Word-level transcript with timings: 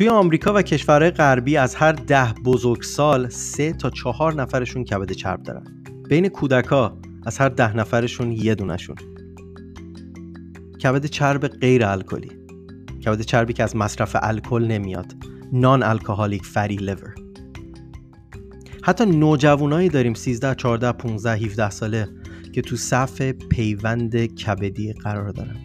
توی 0.00 0.08
آمریکا 0.08 0.52
و 0.54 0.62
کشورهای 0.62 1.10
غربی 1.10 1.56
از 1.56 1.74
هر 1.74 1.92
ده 1.92 2.32
بزرگسال 2.32 3.28
سه 3.28 3.72
تا 3.72 3.90
چهار 3.90 4.34
نفرشون 4.34 4.84
کبد 4.84 5.12
چرب 5.12 5.42
دارن. 5.42 5.82
بین 6.08 6.28
کودکا 6.28 6.98
از 7.26 7.38
هر 7.38 7.48
ده 7.48 7.76
نفرشون 7.76 8.32
یه 8.32 8.54
دونشون 8.54 8.96
کبد 10.82 11.06
چرب 11.06 11.48
غیر 11.48 11.84
الکلی. 11.84 12.30
کبد 13.04 13.20
چربی 13.20 13.52
که 13.52 13.62
از 13.62 13.76
مصرف 13.76 14.16
الکل 14.22 14.64
نمیاد. 14.64 15.14
نان 15.52 15.82
الکلیک 15.82 16.46
فری 16.46 16.76
لیور 16.76 17.14
حتی 18.82 19.06
نوجوانایی 19.06 19.88
داریم 19.88 20.14
13 20.14 20.54
14 20.54 20.92
15 20.92 21.30
17 21.30 21.70
ساله 21.70 22.08
که 22.52 22.62
تو 22.62 22.76
صف 22.76 23.22
پیوند 23.22 24.26
کبدی 24.26 24.92
قرار 24.92 25.28
دارن. 25.28 25.56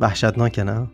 وحشتناکه 0.00 0.62
نه؟ 0.62 0.88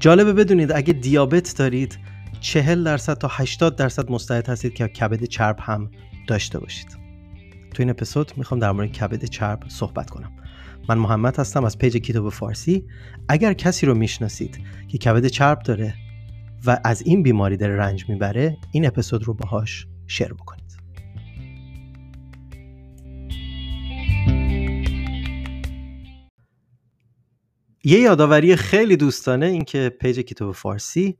جالبه 0.00 0.32
بدونید 0.32 0.72
اگه 0.72 0.92
دیابت 0.92 1.54
دارید 1.56 1.98
40 2.40 2.84
درصد 2.84 3.14
تا 3.18 3.28
80 3.30 3.76
درصد 3.76 4.10
مستعد 4.10 4.48
هستید 4.48 4.74
که 4.74 4.88
کبد 4.88 5.24
چرب 5.24 5.56
هم 5.60 5.90
داشته 6.26 6.58
باشید. 6.58 6.98
تو 7.74 7.82
این 7.82 7.90
اپیزود 7.90 8.32
می‌خوام 8.36 8.60
در 8.60 8.72
مورد 8.72 8.92
کبد 8.92 9.24
چرب 9.24 9.62
صحبت 9.68 10.10
کنم. 10.10 10.32
من 10.88 10.98
محمد 10.98 11.38
هستم 11.38 11.64
از 11.64 11.78
پیج 11.78 11.96
کتاب 11.96 12.28
فارسی. 12.28 12.84
اگر 13.28 13.52
کسی 13.52 13.86
رو 13.86 13.94
می‌شناسید 13.94 14.60
که 14.88 14.98
کبد 14.98 15.26
چرب 15.26 15.58
داره 15.62 15.94
و 16.66 16.80
از 16.84 17.02
این 17.02 17.22
بیماری 17.22 17.56
داره 17.56 17.76
رنج 17.76 18.08
می‌بره 18.08 18.56
این 18.72 18.86
اپیزود 18.86 19.24
رو 19.24 19.34
باهاش 19.34 19.86
شیر 20.06 20.32
بکنید. 20.34 20.57
یه 27.84 28.00
یادآوری 28.00 28.56
خیلی 28.56 28.96
دوستانه 28.96 29.46
این 29.46 29.64
که 29.64 29.96
پیج 30.00 30.20
کتاب 30.20 30.54
فارسی 30.54 31.18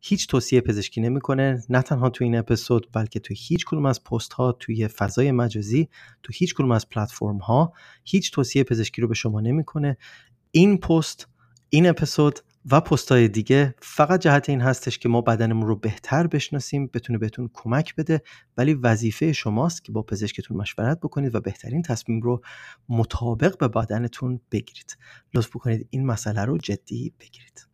هیچ 0.00 0.28
توصیه 0.28 0.60
پزشکی 0.60 1.00
نمی‌کنه 1.00 1.62
نه 1.68 1.82
تنها 1.82 2.10
تو 2.10 2.24
این 2.24 2.38
اپیزود 2.38 2.88
بلکه 2.92 3.20
تو 3.20 3.34
هیچ 3.36 3.64
کدوم 3.64 3.86
از 3.86 4.04
پست 4.04 4.32
ها 4.32 4.52
توی 4.52 4.88
فضای 4.88 5.32
مجازی 5.32 5.88
تو 6.22 6.32
هیچ 6.36 6.54
کدوم 6.54 6.70
از 6.70 6.88
پلتفرم 6.88 7.38
ها 7.38 7.72
هیچ 8.04 8.32
توصیه 8.32 8.64
پزشکی 8.64 9.02
رو 9.02 9.08
به 9.08 9.14
شما 9.14 9.40
نمی‌کنه. 9.40 9.96
این 10.50 10.78
پست 10.78 11.28
این 11.68 11.88
اپیزود 11.88 12.40
و 12.64 12.80
پستای 12.80 13.28
دیگه 13.28 13.74
فقط 13.82 14.20
جهت 14.20 14.48
این 14.48 14.60
هستش 14.60 14.98
که 14.98 15.08
ما 15.08 15.20
بدنمون 15.20 15.66
رو 15.66 15.76
بهتر 15.76 16.26
بشناسیم 16.26 16.90
بتونه 16.94 17.18
بهتون 17.18 17.50
کمک 17.54 17.96
بده 17.96 18.22
ولی 18.56 18.74
وظیفه 18.74 19.32
شماست 19.32 19.84
که 19.84 19.92
با 19.92 20.02
پزشکتون 20.02 20.56
مشورت 20.56 21.00
بکنید 21.00 21.34
و 21.34 21.40
بهترین 21.40 21.82
تصمیم 21.82 22.20
رو 22.20 22.42
مطابق 22.88 23.58
به 23.58 23.68
بدنتون 23.68 24.40
بگیرید. 24.52 24.96
لطف 25.34 25.48
بکنید 25.48 25.88
این 25.90 26.06
مسئله 26.06 26.44
رو 26.44 26.58
جدی 26.58 27.12
بگیرید. 27.20 27.66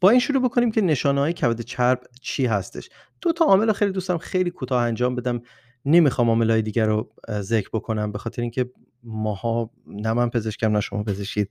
با 0.00 0.10
این 0.10 0.20
شروع 0.20 0.42
بکنیم 0.42 0.70
که 0.70 0.80
نشانه 0.80 1.20
های 1.20 1.32
کبد 1.32 1.60
چرب 1.60 2.00
چی 2.20 2.46
هستش. 2.46 2.88
دو 3.20 3.32
تا 3.32 3.44
عامل 3.44 3.72
خیلی 3.72 3.92
دوستم 3.92 4.18
خیلی 4.18 4.50
کوتاه 4.50 4.82
انجام 4.82 5.14
بدم. 5.14 5.42
نمی‌خوام 5.86 6.28
عامل 6.28 6.60
دیگر 6.60 6.86
رو 6.86 7.12
ذکر 7.30 7.68
بکنم 7.72 8.12
به 8.12 8.18
خاطر 8.18 8.42
اینکه 8.42 8.70
ماها 9.02 9.70
نه 9.86 10.12
من 10.12 10.30
پزشکم 10.30 10.72
نه 10.72 10.80
شما 10.80 11.02
پزشکید 11.02 11.50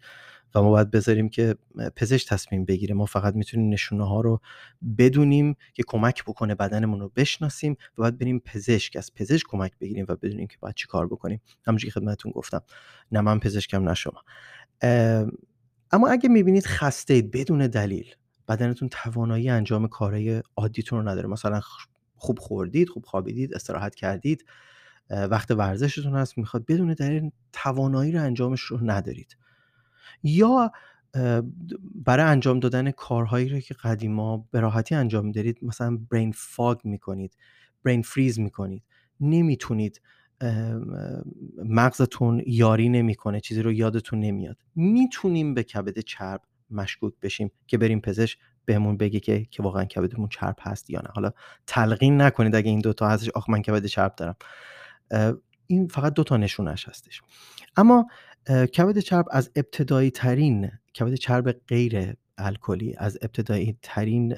و 0.56 0.62
ما 0.62 0.70
باید 0.70 0.92
بذاریم 0.92 1.30
که 1.30 1.56
پزشک 1.96 2.30
تصمیم 2.30 2.66
بگیره. 2.66 2.96
ما 2.96 3.06
فقط 3.06 3.36
می‌تونیم 3.36 3.70
نشونه 3.70 4.08
ها 4.08 4.22
رو 4.22 4.42
بدونیم 4.98 5.56
که 5.74 5.84
کمک 5.88 6.24
بکنه 6.24 6.56
بدنمون 6.56 7.00
رو 7.00 7.12
بشناسیم 7.16 7.72
و 7.72 8.02
باید 8.02 8.18
بریم 8.18 8.40
پزشک 8.40 8.96
از 8.96 9.14
پزشک 9.14 9.46
کمک 9.50 9.72
بگیریم 9.82 10.06
و 10.10 10.16
بدونیم 10.16 10.48
که 10.48 10.58
باید 10.60 10.76
چی 10.76 10.88
کار 10.88 11.08
بکنیم. 11.08 11.42
همونجوری 11.68 11.92
خدمتتون 11.92 12.32
گفتم. 12.32 12.62
نه 13.12 13.22
من 13.22 13.40
پزشکم 13.40 13.84
نه 13.84 13.94
شما. 13.94 14.24
اما 15.92 16.08
اگه 16.08 16.30
می‌بینید 16.30 16.66
خسته 16.66 17.14
اید 17.14 17.32
بدون 17.32 17.68
دلیل 17.68 18.06
بدنتون 18.48 18.90
توانایی 18.90 19.50
انجام 19.50 19.88
کارهای 19.88 20.42
عادیتون 20.56 21.00
رو 21.00 21.10
نداره. 21.10 21.28
مثلا 21.28 21.62
خوب 22.16 22.40
خوردید 22.40 22.90
خوب 22.90 23.06
خوابیدید 23.06 23.54
استراحت 23.54 23.96
کردید 23.96 24.46
وقت 25.10 25.52
ورزشتون 25.52 26.16
هست 26.16 26.38
می‌خواد 26.38 26.66
بدون 26.66 26.94
دلیل 26.94 27.32
توانایی 27.54 28.12
رو 28.12 28.22
انجامش 28.24 28.62
رو 28.62 28.80
ندارید. 28.84 29.38
یا 30.24 30.72
برای 31.96 32.26
انجام 32.26 32.60
دادن 32.60 32.92
کارهایی 32.92 33.50
رو 33.50 33.60
که 33.60 33.74
قدیما 33.74 34.48
به 34.52 34.60
راحتی 34.60 34.96
انجام 34.96 35.26
میدارید 35.26 35.58
مثلا 35.62 35.98
برین 36.12 36.32
فاگ 36.32 36.78
می‌کنید 36.84 37.38
برین 37.84 38.02
فریز 38.02 38.40
می‌کنید. 38.40 38.84
نمی‌تونید 39.20 40.02
مغزتون 41.66 42.44
یاری 42.48 42.90
نمی‌کنه 42.90 43.40
چیزی 43.40 43.62
رو 43.62 43.74
یادتون 43.74 44.20
نمیاد. 44.20 44.58
می‌تونیم 44.76 45.54
به 45.54 45.64
کبد 45.64 46.00
چرب 46.00 46.42
مشکوک 46.70 47.14
بشیم 47.22 47.52
که 47.68 47.78
بریم 47.78 48.00
پزشک 48.02 48.40
بهمون 48.66 48.98
بگه 48.98 49.20
که 49.20 49.46
که 49.52 49.64
واقعا 49.64 49.86
کبدمون 49.86 50.30
چرب 50.30 50.56
هست 50.62 50.90
یا 50.90 51.00
نه. 51.00 51.10
حالا 51.14 51.32
تلقین 51.68 52.22
نکنید 52.22 52.56
اگه 52.56 52.70
این 52.70 52.80
دوتا 52.80 53.10
هستش. 53.10 53.30
آخ 53.30 53.50
من 53.50 53.62
کبد 53.62 53.86
چرب 53.86 54.16
دارم. 54.16 54.36
این 55.68 55.88
فقط 55.88 56.14
دوتا 56.14 56.38
نشونش 56.38 56.90
هستش. 56.90 57.22
اما 57.78 58.08
کبد 58.48 59.00
چرب 59.00 59.26
از 59.32 59.52
ابتدایی 59.56 60.12
ترین 60.12 60.72
کبد 61.00 61.14
چرب 61.14 61.52
غیر 61.68 62.16
الکلی 62.38 62.96
از 62.98 63.18
ابتدایی 63.22 63.78
ترین 63.82 64.36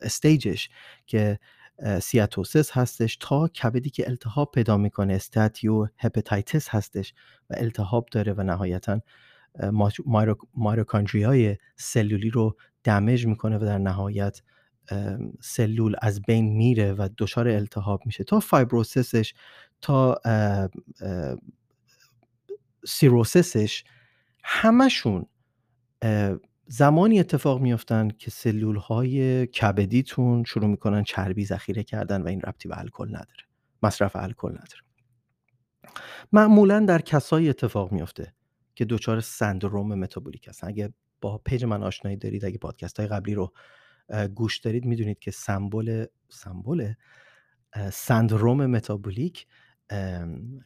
استیجش 0.00 0.70
که 1.06 1.38
سیاتوسس 2.02 2.70
هستش 2.70 3.16
تا 3.16 3.48
کبدی 3.48 3.90
که 3.90 4.08
التهاب 4.08 4.50
پیدا 4.54 4.76
می‌کنه 4.76 5.14
استاتیو 5.14 5.88
هپاتیتس 5.98 6.68
هستش 6.68 7.14
و 7.50 7.54
التهاب 7.56 8.08
داره 8.12 8.32
و 8.32 8.42
نهایتا 8.42 9.00
مایروکاندری 10.54 11.22
های 11.22 11.56
سلولی 11.76 12.30
رو 12.30 12.56
دمج 12.84 13.26
می‌کنه 13.26 13.58
و 13.58 13.60
در 13.60 13.78
نهایت 13.78 14.42
سلول 15.40 15.96
از 16.02 16.22
بین 16.22 16.56
میره 16.56 16.92
و 16.92 17.08
دچار 17.18 17.48
التهاب 17.48 18.02
میشه 18.06 18.24
تا 18.24 18.40
fibrosis 18.40 19.15
ش 19.15 19.34
تا 19.80 20.20
cirrhosis 22.86 23.66
ش 23.66 23.84
همشون 24.44 25.26
زمانی 26.66 27.20
اتفاق 27.20 27.60
میافتن 27.60 28.08
که 28.08 28.30
سلول 28.30 28.76
های 28.76 29.46
کبدیتون 29.46 30.44
شروع 30.44 30.66
می‌کنن 30.66 31.02
چربی 31.02 31.44
ذخیره 31.44 31.82
کردن 31.82 32.22
و 32.22 32.26
این 32.28 32.40
ربطی 32.40 32.68
به 32.68 32.78
الکل 32.78 33.08
نداره 33.08 33.44
مصرف 33.82 34.16
الکل 34.16 34.50
نداره. 34.50 34.82
معمولا 36.32 36.80
در 36.80 37.00
کسایی 37.00 37.48
اتفاق 37.48 37.92
میافته 37.92 38.34
که 38.74 38.84
دچار 38.84 39.20
سندروم 39.20 39.94
متابولیک 39.94 40.48
هستن. 40.48 40.66
اگه 40.68 40.92
با 41.22 41.38
page 41.38 41.64
من 41.64 41.82
آشنایی 41.82 42.16
دارید. 42.16 42.44
اگه 42.44 42.58
پادکست 42.58 43.00
های 43.00 43.08
قبلی 43.08 43.34
رو 43.34 43.52
گوش 44.34 44.58
دارید 44.58 44.84
می‌دونید 44.84 45.18
که 45.18 45.30
سمبل 45.30 46.06
سمبل 46.28 46.92
سندروم 47.92 48.66
متابولیک 48.66 49.46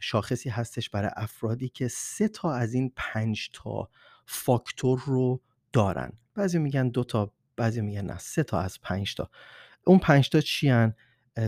شاخصی 0.01 0.49
هستش 0.49 0.91
برای 0.91 1.11
افرادی 1.17 1.69
که 1.69 1.89
سه 1.89 2.29
تا 2.29 2.53
از 2.53 2.75
این 2.75 2.93
پنج 2.97 3.51
تا 3.53 3.91
فاکتور 4.27 5.03
رو 5.07 5.43
دارن. 5.73 6.13
بعضی 6.35 6.59
میگن 6.59 6.89
دو 6.89 7.05
تا 7.05 7.33
بعضی 7.57 7.81
میگن 7.81 8.05
نه 8.05 8.19
سه 8.19 8.43
تا 8.43 8.61
از 8.61 8.81
پنج 8.81 9.15
تا. 9.15 9.31
اون 9.85 9.99
پنج 9.99 10.29
تا 10.29 10.41
چی 10.41 10.73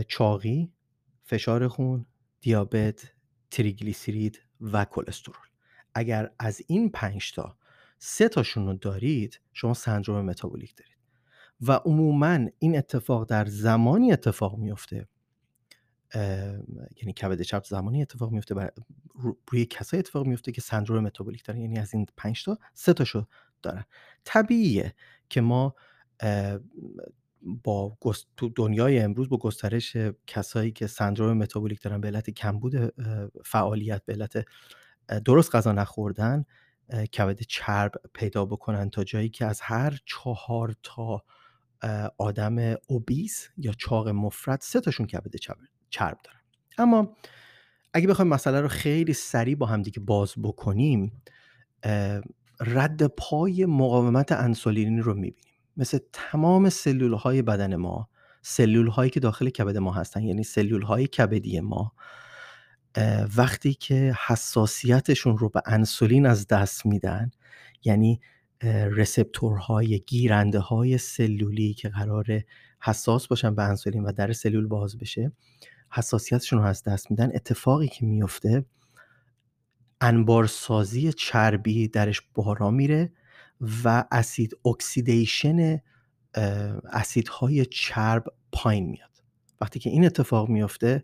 چاقی 0.07 0.71
فشار 1.23 1.67
خون 1.67 2.05
دیابت 2.41 3.11
تریگلیسیرید 3.51 4.41
و 4.61 4.85
کلسترول. 4.85 5.47
اگر 5.93 6.31
از 6.39 6.61
این 6.67 6.91
پنج 6.91 7.31
تا 7.31 7.57
سه 7.99 8.29
تاشون 8.29 8.65
رو 8.65 8.73
دارید 8.73 9.39
شما 9.53 9.73
سندروم 9.73 10.25
متابولیک 10.25 10.75
دارید. 10.75 10.97
و 11.61 11.71
عموما 11.71 12.39
این 12.59 12.77
اتفاق 12.77 13.29
در 13.29 13.45
زمانی 13.45 14.11
اتفاق 14.11 14.57
میفته 14.57 15.07
یعنی 16.95 17.13
کبد 17.21 17.41
چپ 17.41 17.63
زمانی 17.65 18.01
اتفاق 18.01 18.31
میفته 18.31 18.55
بر 18.55 18.71
روی 19.51 19.65
کسایی 19.65 19.99
اتفاق 19.99 20.27
میفته 20.27 20.51
که 20.51 20.61
سندروم 20.61 21.03
متابولیک 21.03 21.43
دارن. 21.43 21.61
یعنی 21.61 21.79
از 21.79 21.93
این 21.93 22.05
پنج 22.17 22.43
تا 22.43 22.57
سه 22.73 22.93
تاشو 22.93 23.27
دارن. 23.61 23.85
طبیعیه 24.23 24.93
که 25.29 25.41
ما 25.41 25.75
با 27.63 27.97
تو 28.37 28.49
دنیای 28.55 28.99
امروز 28.99 29.29
با 29.29 29.37
گسترش 29.37 29.97
کسایی 30.27 30.71
که 30.71 30.87
سندروم 30.87 31.37
متابولیک 31.37 31.81
دارن 31.81 32.01
به 32.01 32.07
علت 32.07 32.29
کمبود 32.29 32.93
فعالیت 33.45 34.05
به 34.05 34.13
علت 34.13 34.45
درست 35.25 35.55
غذا 35.55 35.71
نخوردن 35.71 36.45
کبد 37.13 37.41
چرب 37.41 37.91
پیدا 38.13 38.45
بکنن 38.45 38.89
تا 38.89 39.03
جایی 39.03 39.29
که 39.29 39.45
از 39.45 39.61
هر 39.61 39.99
چهار 40.05 40.75
تا 40.83 41.23
آدم 42.17 42.75
اوبیس 42.87 43.49
یا 43.57 43.71
چاق 43.71 44.07
مفرد 44.07 44.59
سه 44.61 44.81
تاشون 44.81 45.05
کبد 45.05 45.35
چرب 45.89 46.17
دارن. 46.23 46.39
اما 46.77 47.15
اگه 47.93 48.07
بخوایم 48.07 48.29
مسئله 48.29 48.61
رو 48.61 48.67
خیلی 48.67 49.13
سریع 49.13 49.55
با 49.55 49.65
هم 49.65 49.81
دیگه 49.81 49.99
باز 49.99 50.33
بکنیم 50.43 51.21
رد 52.59 53.07
پای 53.07 53.65
مقاومت 53.65 54.31
انسولین 54.31 54.99
رو 54.99 55.13
می‌بینیم. 55.13 55.53
مثل 55.77 55.99
تمام 56.13 56.69
سلول 56.69 57.13
های 57.13 57.41
بدن 57.41 57.75
ما 57.75 58.09
سلول 58.41 58.87
هایی 58.87 59.09
که 59.09 59.19
داخل 59.19 59.49
کبد 59.49 59.77
ما 59.77 59.91
هستن 59.91 60.23
یعنی 60.23 60.43
سلول 60.43 60.81
های 60.81 61.07
کبدی 61.07 61.59
ما 61.59 61.93
وقتی 63.37 63.73
که 63.73 64.15
حساسیتشون 64.27 65.37
رو 65.37 65.49
به 65.49 65.61
انسولین 65.65 66.25
از 66.25 66.47
دست 66.47 66.85
میدن 66.85 67.31
یعنی 67.83 68.21
receptor 68.91 69.77
های 69.77 69.99
گیرنده 69.99 70.59
های 70.59 70.97
سلولی 70.97 71.73
که 71.73 71.89
قرار 71.89 72.25
حساس 72.81 73.27
باشن 73.27 73.55
به 73.55 73.63
انسولین 73.63 74.03
و 74.03 74.11
در 74.11 74.33
سلول 74.33 74.67
باز 74.67 74.97
بشه 74.97 75.31
حساسیتشون 75.91 76.59
رو 76.59 76.65
از 76.65 76.83
دست 76.83 77.11
میدن. 77.11 77.31
اتفاقی 77.35 77.87
که 77.87 78.05
میفته 78.05 78.65
انبارسازی 80.01 81.13
چربی 81.13 81.87
درش 81.87 82.21
بالا 82.33 82.71
میره 82.71 83.11
و 83.83 84.03
اسید 84.11 84.57
oxidation 84.65 85.81
اسیدهای 86.91 87.65
چرب 87.65 88.23
پایین 88.51 88.89
میاد. 88.89 89.09
وقتی 89.61 89.79
که 89.79 89.89
این 89.89 90.05
اتفاق 90.05 90.49
میفته 90.49 91.03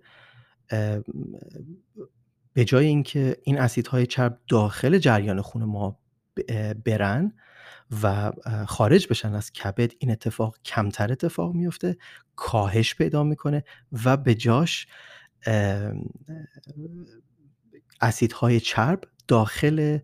به 2.53 2.65
جای 2.65 2.85
اینکه 2.85 3.37
این 3.43 3.59
اسیدهای 3.59 4.05
چرب 4.05 4.39
داخل 4.47 4.97
جریان 4.97 5.41
خون 5.41 5.63
ما 5.63 5.99
برن 6.85 7.33
و 8.03 8.31
خارج 8.67 9.07
بشن 9.07 9.33
از 9.33 9.51
کبد 9.51 9.91
این 9.99 10.11
اتفاق 10.11 10.57
کمتر 10.65 11.11
اتفاق 11.11 11.53
میفته 11.53 11.97
کاهش 12.35 12.95
پیدا 12.95 13.23
می‌کنه 13.23 13.63
و 14.05 14.17
به 14.17 14.35
جاش 14.35 14.87
اسیدهای 18.01 18.59
چرب 18.59 19.01
داخل 19.27 19.99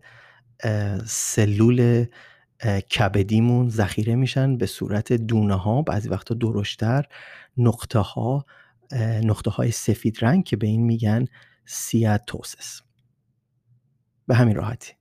سلول 1.06 2.06
کبدیمون 2.98 3.68
ذخیره 3.68 4.14
میشن 4.14 4.56
به 4.56 4.66
صورت 4.66 5.12
دونه 5.12 5.54
ها 5.54 5.82
بعضی 5.82 6.08
وقتا 6.08 6.34
درشتر 6.34 7.06
نقطه 7.56 7.98
ها 7.98 8.46
نقطه 9.00 9.50
های 9.50 9.70
سفید 9.70 10.24
رنگ 10.24 10.44
که 10.44 10.56
به 10.56 10.66
این 10.66 10.82
میگن 10.82 11.24
سیاتوسس 11.66 12.80
به 14.26 14.34
همین 14.34 14.56
راحتی. 14.56 14.92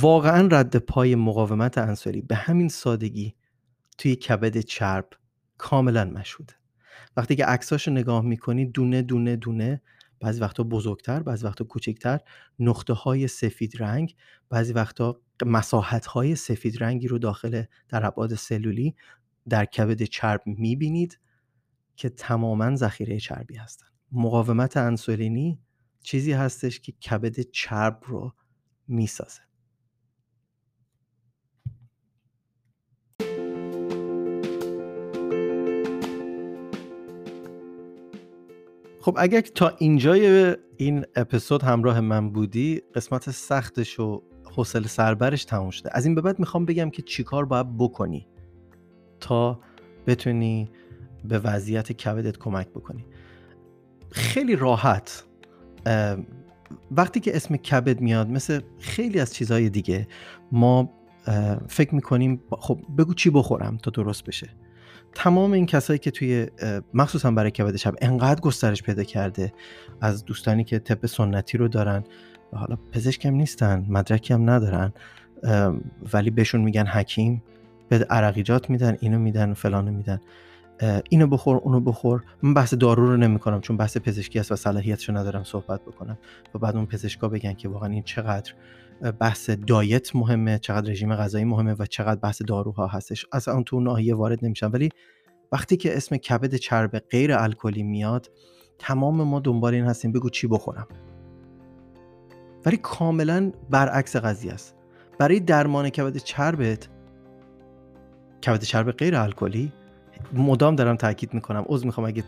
واقعا 0.00 0.48
رد 0.52 0.76
پای 0.76 1.14
مقاومت 1.14 1.78
انسولی 1.78 2.22
به 2.22 2.34
همین 2.34 2.68
سادگی 2.68 3.34
توی 3.98 4.16
کبد 4.16 4.58
چرب 4.58 5.08
کاملا 5.58 6.04
مشهوده. 6.04 6.54
وقتی 7.16 7.36
که 7.36 7.44
عکساشو 7.44 7.90
نگاه 7.90 8.24
می‌کنی 8.24 8.66
دونه 8.66 9.02
دونه 9.02 9.36
دونه 9.36 9.82
بعضی 10.20 10.40
وقتا 10.40 10.62
بزرگتر 10.62 11.22
بعضی 11.22 11.46
وقتا 11.46 11.64
کوچکتر 11.64 12.20
نقطه 12.58 12.92
های 12.92 13.28
سفید 13.28 13.82
رنگ 13.82 14.16
بعضی 14.48 14.72
وقتا 14.72 15.20
مساحت 15.46 16.06
های 16.06 16.36
سفید 16.36 16.84
رنگی 16.84 17.08
رو 17.08 17.18
داخل 17.18 17.62
در 17.88 18.06
ابعاد 18.06 18.34
سلولی 18.34 18.94
در 19.48 19.64
کبد 19.64 20.02
چرب 20.02 20.42
می‌بینید. 20.46 21.18
که 21.96 22.08
تماما 22.08 22.76
ذخیره 22.76 23.20
چربی 23.20 23.56
هستن. 23.56 23.86
مقاومت 24.12 24.76
انسولینی 24.76 25.58
چیزی 26.00 26.32
هستش 26.32 26.80
که 26.80 26.92
کبد 26.92 27.40
چرب 27.40 28.00
رو 28.06 28.32
می‌سازه. 28.88 29.40
خب 39.00 39.16
اگر 39.18 39.40
تا 39.40 39.68
اینجای 39.78 40.56
این 40.76 41.04
اپیزود 41.16 41.62
همراه 41.62 42.00
من 42.00 42.30
بودی 42.30 42.82
قسمت 42.94 43.30
سختش 43.30 44.00
و 44.00 44.22
حوصله 44.56 44.88
سربرش 44.88 45.44
تموم 45.44 45.70
شده. 45.70 45.90
از 45.92 46.06
این 46.06 46.14
به 46.14 46.20
بعد 46.20 46.38
می‌خوام 46.38 46.64
بگم 46.64 46.90
که 46.90 47.02
چیکار 47.02 47.44
باید 47.44 47.76
بکنی 47.76 48.28
تا 49.20 49.60
بتونی 50.06 50.70
به 51.26 51.38
وضعیت 51.38 51.92
کبدت 51.92 52.38
کمک 52.38 52.68
بکنی. 52.68 53.06
خیلی 54.10 54.56
راحت 54.56 55.24
وقتی 56.90 57.20
که 57.20 57.36
اسم 57.36 57.56
کبد 57.56 58.00
میاد 58.00 58.28
مثل 58.28 58.60
خیلی 58.78 59.20
از 59.20 59.34
چیزهای 59.34 59.68
دیگه 59.68 60.08
ما 60.52 60.90
فکر 61.68 61.94
می‌کنیم 61.94 62.42
خب 62.50 62.80
بگو 62.98 63.14
چی 63.14 63.30
بخورم 63.30 63.76
تا 63.76 63.90
درست 63.90 64.24
بشه. 64.24 64.48
تمام 65.14 65.52
این 65.52 65.66
کسایی 65.66 65.98
که 65.98 66.10
توی 66.10 66.46
مخصوصا 66.94 67.30
برای 67.30 67.50
کبد 67.50 67.76
شب 67.76 67.94
انقدر 68.00 68.40
گسترش 68.40 68.82
پیدا 68.82 69.02
کرده 69.02 69.52
از 70.00 70.24
دوستانی 70.24 70.64
که 70.64 70.78
طب 70.78 71.06
سنتی 71.06 71.58
رو 71.58 71.68
دارن 71.68 72.04
و 72.52 72.56
حالا 72.56 72.76
پزشک 72.92 73.26
هم 73.26 73.34
نیستن 73.34 73.86
مدرکی 73.88 74.34
هم 74.34 74.50
ندارن 74.50 74.92
ولی 76.12 76.30
بهشون 76.30 76.60
میگن 76.60 76.86
حکیم 76.86 77.42
به 77.88 78.06
عرقیجات 78.10 78.70
میدن 78.70 78.96
اینو 79.00 79.18
میدن 79.18 79.54
فلانو 79.54 79.92
میدن. 79.92 80.20
اینو 81.10 81.26
بخور 81.26 81.56
اونو 81.56 81.80
بخور. 81.80 82.24
من 82.42 82.54
بحث 82.54 82.74
دارو 82.74 83.06
رو 83.06 83.16
نمی‌کنم 83.16 83.60
چون 83.60 83.76
بحث 83.76 83.96
پزشکی 83.96 84.38
است 84.38 84.52
و 84.52 84.56
صلاحیتشو 84.56 85.16
ندارم 85.16 85.44
صحبت 85.44 85.82
بکنم. 85.82 86.18
و 86.54 86.58
بعد 86.58 86.76
اون 86.76 86.86
پزشکا 86.86 87.28
بگن 87.28 87.52
که 87.52 87.68
واقعا 87.68 87.90
این 87.90 88.02
چقدر 88.02 88.52
بحث 89.20 89.50
دایت 89.50 90.16
مهمه 90.16 90.58
چقدر 90.58 90.90
رژیم 90.90 91.14
غذایی 91.14 91.44
مهمه 91.44 91.74
و 91.78 91.86
چقدر 91.86 92.20
بحث 92.20 92.42
داروها 92.42 92.86
هستش. 92.86 93.26
از 93.32 93.48
اون 93.48 93.64
تو 93.64 93.80
ناحیه 93.80 94.14
وارد 94.14 94.44
نمیشم. 94.44 94.70
ولی 94.72 94.88
وقتی 95.52 95.76
که 95.76 95.96
اسم 95.96 96.16
کبد 96.16 96.54
چرب 96.54 96.98
غیر 96.98 97.32
الکلی 97.32 97.82
میاد 97.82 98.30
تمام 98.78 99.22
ما 99.22 99.40
دنبال 99.40 99.74
این 99.74 99.84
هستیم 99.84 100.12
بگو 100.12 100.30
چی 100.30 100.46
بخورم. 100.46 100.86
ولی 102.66 102.76
کاملا 102.76 103.52
برعکس 103.70 104.16
قضیه 104.16 104.52
است. 104.52 104.76
برای 105.18 105.40
درمان 105.40 105.88
کبد 105.88 106.16
چربت 106.16 106.88
کبد 108.46 108.62
چرب 108.62 108.90
غیر 108.90 109.16
الکلی 109.16 109.72
مدام 110.32 110.76
دارم 110.76 110.96
تاکید 110.96 111.34
می‌کنم. 111.34 111.64
عذر 111.66 111.86
می‌خوام 111.86 112.06
اگه 112.06 112.24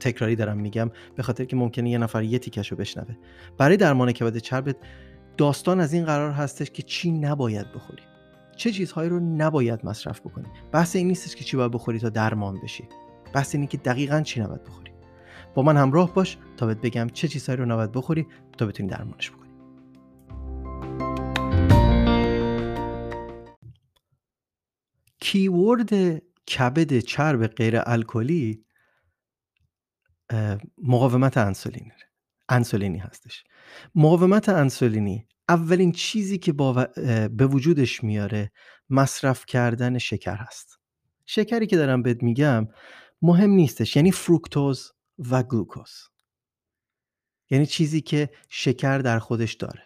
تکراری 0.00 0.36
دارم 0.36 0.58
میگم 0.58 0.90
به 1.16 1.22
خاطر 1.22 1.44
که 1.44 1.56
ممکنه 1.56 1.90
یه 1.90 1.98
نفر 1.98 2.22
یه 2.22 2.38
تیکشو 2.38 2.76
بشنوه. 2.76 3.14
برای 3.58 3.76
درمان 3.76 4.12
کبد 4.12 4.36
چربت 4.36 4.76
داستان 5.36 5.80
از 5.80 5.92
این 5.92 6.04
قرار 6.04 6.30
هستش 6.30 6.70
که 6.70 6.82
چی 6.82 7.10
نباید 7.10 7.72
بخوری. 7.72 8.02
چه 8.56 8.72
چیزهایی 8.72 9.08
رو 9.08 9.20
نباید 9.20 9.86
مصرف 9.86 10.20
بکنی. 10.20 10.46
بحث 10.72 10.96
این 10.96 11.08
نیستش 11.08 11.36
که 11.36 11.44
چی 11.44 11.56
باید 11.56 11.72
بخوری 11.72 11.98
تا 11.98 12.08
درمان 12.08 12.60
بشی. 12.60 12.84
بحث 13.32 13.54
اینه 13.54 13.66
که 13.66 13.78
دقیقا 13.78 14.20
چی 14.20 14.40
نباید 14.40 14.64
بخوری. 14.64 14.90
با 15.54 15.62
من 15.62 15.76
همراه 15.76 16.14
باش 16.14 16.38
تا 16.56 16.66
بهت 16.66 16.80
بگم 16.80 17.06
چه 17.12 17.28
چیزهایی 17.28 17.56
رو 17.56 17.66
نباید 17.66 17.92
بخوری 17.92 18.26
تا 18.58 18.66
بتونی 18.66 18.88
درمانش 18.88 19.30
بکنی. 19.30 19.46
کیورد 25.20 26.22
کبد 26.48 26.98
چرب 26.98 27.46
غیر 27.46 27.80
الکلی 27.86 28.64
مقاومت 30.78 31.36
انسولین 31.36 31.92
انسولینی 32.48 32.98
هستش. 32.98 33.44
مقاومت 33.94 34.48
انسولینی 34.48 35.28
اولین 35.48 35.92
چیزی 35.92 36.38
که 36.38 36.52
با 36.52 36.72
به 37.28 37.46
وجودش 37.46 38.04
میاره 38.04 38.52
مصرف 38.90 39.46
کردن 39.46 39.98
شکر 39.98 40.36
هست. 40.36 40.78
شکری 41.26 41.66
که 41.66 41.76
دارم 41.76 42.02
بهت 42.02 42.22
میگم 42.22 42.68
مهم 43.22 43.50
نیستش 43.50 43.96
یعنی 43.96 44.12
فروکتوز 44.12 44.92
و 45.18 45.42
گلوکوز. 45.42 45.92
یعنی 47.50 47.66
چیزی 47.66 48.00
که 48.00 48.30
شکر 48.48 48.98
در 48.98 49.18
خودش 49.18 49.54
داره. 49.54 49.82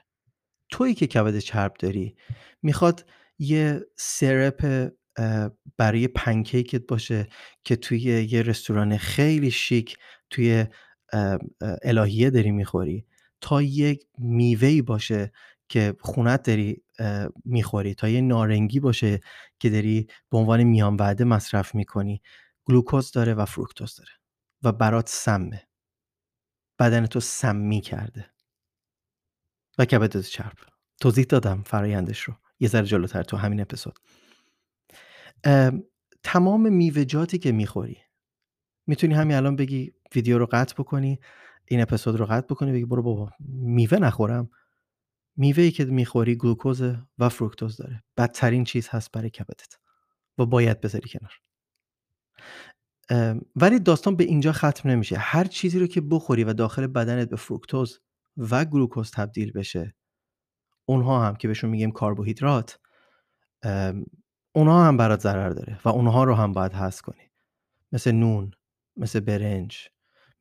تویی 0.69 0.95
که 0.95 1.07
کبد 1.07 1.39
چرب 1.39 1.75
داری 1.75 2.17
می‌خواد 2.63 3.07
یه 3.39 3.87
سرپ 3.97 4.91
برای 5.77 6.09
پنکیکت 6.09 6.87
باشه 6.87 7.29
که 7.65 7.77
توی 7.77 8.01
یه 8.01 8.43
رستوران 8.43 8.97
خیلی 8.97 9.51
شیک 9.51 9.99
توی 10.31 10.67
الهیه 11.83 12.31
داری 12.31 12.51
می‌خوری. 12.51 13.07
تا 13.41 13.63
یک 13.63 14.07
میوهی 14.19 14.83
باشه 14.83 15.33
که 15.69 15.95
خونت 16.01 16.43
داری 16.43 16.83
می‌خوری. 17.45 17.95
تا 17.95 18.09
یه 18.09 18.21
نارنگی 18.21 18.81
باشه 18.81 19.21
که 19.59 19.71
داری 19.71 20.07
به 20.31 20.39
عنوان 20.39 20.63
میان 20.63 20.97
وعده 20.97 21.25
مصرف 21.25 21.75
می‌کنی. 21.75 22.23
گلوکوز 22.65 23.13
داره 23.13 23.35
و 23.35 23.45
فروکتوز 23.45 23.97
داره 23.97 24.11
و 24.63 24.73
برات 24.73 25.09
سمه. 25.09 25.69
بدن 26.79 27.07
تو 27.07 27.21
سمی 27.21 27.81
کرده. 27.81 28.31
و 29.79 29.85
کبدت 29.85 30.21
چرب. 30.21 30.57
توضیح 31.01 31.25
دادم 31.25 31.63
فرایندش 31.63 32.21
رو. 32.21 32.35
یه 32.61 32.69
ذره 32.69 32.87
جلوتر 32.87 33.23
تو 33.23 33.37
همین 33.37 33.61
اپیزود. 33.61 33.99
تمام 36.23 36.73
میوه‌جاتی 36.73 37.39
که 37.39 37.53
می‌خوری. 37.53 37.97
می‌تونی 38.87 39.15
همین 39.15 39.37
الان 39.37 39.57
بگی 39.57 39.95
ویدیو 40.15 40.39
رو 40.39 40.47
قطع 40.53 40.75
بکنی 40.79 41.21
این 41.65 41.81
اپیزود 41.81 42.17
رو 42.17 42.27
قطع 42.27 42.47
بکنی 42.47 42.73
بگی 42.73 42.85
برو 42.85 43.03
بابا 43.03 43.31
میوه 43.49 43.99
نخورم. 43.99 44.51
میوه‌ای 45.37 45.71
که 45.71 45.85
می‌خوری 45.85 46.37
گلوکوز 46.37 46.83
و 47.19 47.29
فروکتوز 47.29 47.77
داره. 47.77 48.03
بدترین 48.17 48.65
چیز 48.65 48.89
هست 48.89 49.13
برای 49.13 49.31
کبدت 49.31 49.79
و 50.39 50.47
باید 50.47 50.81
بذاری 50.81 51.09
کنار. 51.09 51.33
ولی 53.57 53.79
داستان 53.79 54.17
به 54.17 54.25
اینجا 54.25 54.53
ختم 54.53 54.91
نمیشه. 54.91 55.17
هر 55.17 55.45
چیزی 55.45 55.79
رو 55.79 55.87
که 55.87 56.01
بخوری 56.01 56.45
و 56.45 56.53
داخل 56.53 56.87
بدنت 56.87 57.29
به 57.29 57.37
فروکتوز 57.37 58.01
و 58.37 58.65
گلوکوز 58.65 59.11
تبدیل 59.11 59.53
بشه 59.53 59.95
اونها 60.85 61.27
هم 61.27 61.37
که 61.37 61.49
بهشون 61.49 61.71
میگیم 61.71 61.91
کربوهیدرات 61.91 62.79
اونها 64.53 64.89
هم 64.89 64.97
برات 64.97 65.21
ضرر 65.21 65.51
داره 65.51 65.81
و 65.85 65.89
اونها 65.89 66.25
رو 66.25 66.35
هم 66.35 66.53
باید 66.53 66.73
حذف 66.73 67.01
کنی. 67.01 67.31
مثل 67.93 68.13
نون 68.13 68.51
مثل 68.97 69.21
برنج 69.21 69.89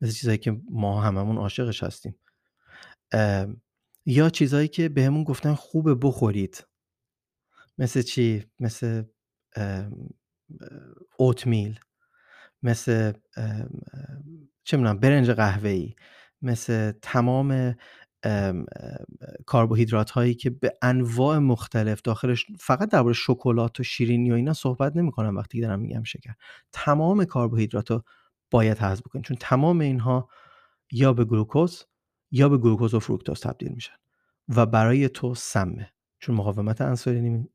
مثل 0.00 0.12
چیزایی 0.12 0.38
که 0.38 0.60
ما 0.70 1.00
هممون 1.00 1.38
عاشقش 1.38 1.82
هستیم. 1.82 2.14
یا 4.06 4.30
چیزایی 4.30 4.68
که 4.68 4.88
بهمون 4.88 5.24
گفتن 5.24 5.54
خوبه 5.54 5.94
بخورید. 5.94 6.66
مثل 7.78 8.02
چی؟ 8.02 8.46
مثل 8.60 9.02
اوتمیل 11.16 11.80
مثل 12.62 13.12
چه 14.64 14.76
می‌دونم 14.76 14.98
برنج 15.00 15.30
قهوه‌ای. 15.30 15.94
مثل 16.42 16.92
تمام 17.02 17.74
کربوهیدرات 19.46 20.10
هایی 20.10 20.34
که 20.34 20.50
به 20.50 20.78
انواع 20.82 21.38
مختلف 21.38 22.02
داخلش 22.02 22.46
فقط 22.58 22.90
درباره 22.90 23.14
شکلات 23.14 23.80
و 23.80 23.82
شیرینی 23.82 24.30
و 24.30 24.34
اینا 24.34 24.52
صحبت 24.52 24.96
نمی‌کنم 24.96 25.36
وقتی 25.36 25.60
دارم 25.60 25.80
میگم 25.80 26.02
شکر. 26.02 26.32
تمام 26.72 27.24
کربوهیدرات 27.24 27.90
رو 27.90 28.04
باید 28.50 28.78
حذف 28.78 29.00
بکنید 29.00 29.24
چون 29.24 29.36
تمام 29.40 29.80
اینها 29.80 30.28
یا 30.92 31.12
به 31.12 31.24
گلوکوز 31.24 31.84
یا 32.30 32.48
به 32.48 32.58
گلوکوز 32.58 32.94
و 32.94 32.98
فروکتوز 32.98 33.40
تبدیل 33.40 33.72
میشن 33.72 33.94
و 34.48 34.66
برای 34.66 35.08
تو 35.08 35.34
سمه. 35.34 35.92
چون 36.18 36.34
مقاومت 36.34 36.80
انسولینی 36.80 37.48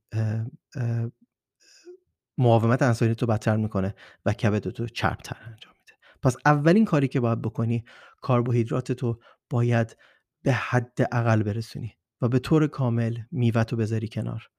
مقاومت 2.37 2.81
انسولینی 2.81 3.15
تو 3.15 3.25
بدتر 3.25 3.57
می‌کنه 3.57 3.95
و 4.25 4.33
کبد 4.33 4.69
تو 4.69 4.87
چربتر 4.87 5.37
انجام 5.39 5.73
میده. 5.79 5.93
پس 6.23 6.35
اولین 6.45 6.85
کاری 6.85 7.07
که 7.07 7.19
باید 7.19 7.41
بکنی 7.41 7.85
کربوهیدرات 8.27 8.91
تو 8.91 9.19
باید 9.49 9.97
به 10.45 10.53
حد 10.53 10.97
اقل 11.11 11.43
برسونی 11.43 11.93
و 12.21 12.27
به 12.27 12.39
طور 12.39 12.67
کامل 12.67 13.17
میوه 13.31 13.63
تو 13.63 13.75
بذاری 13.75 14.07
کنار 14.07 14.49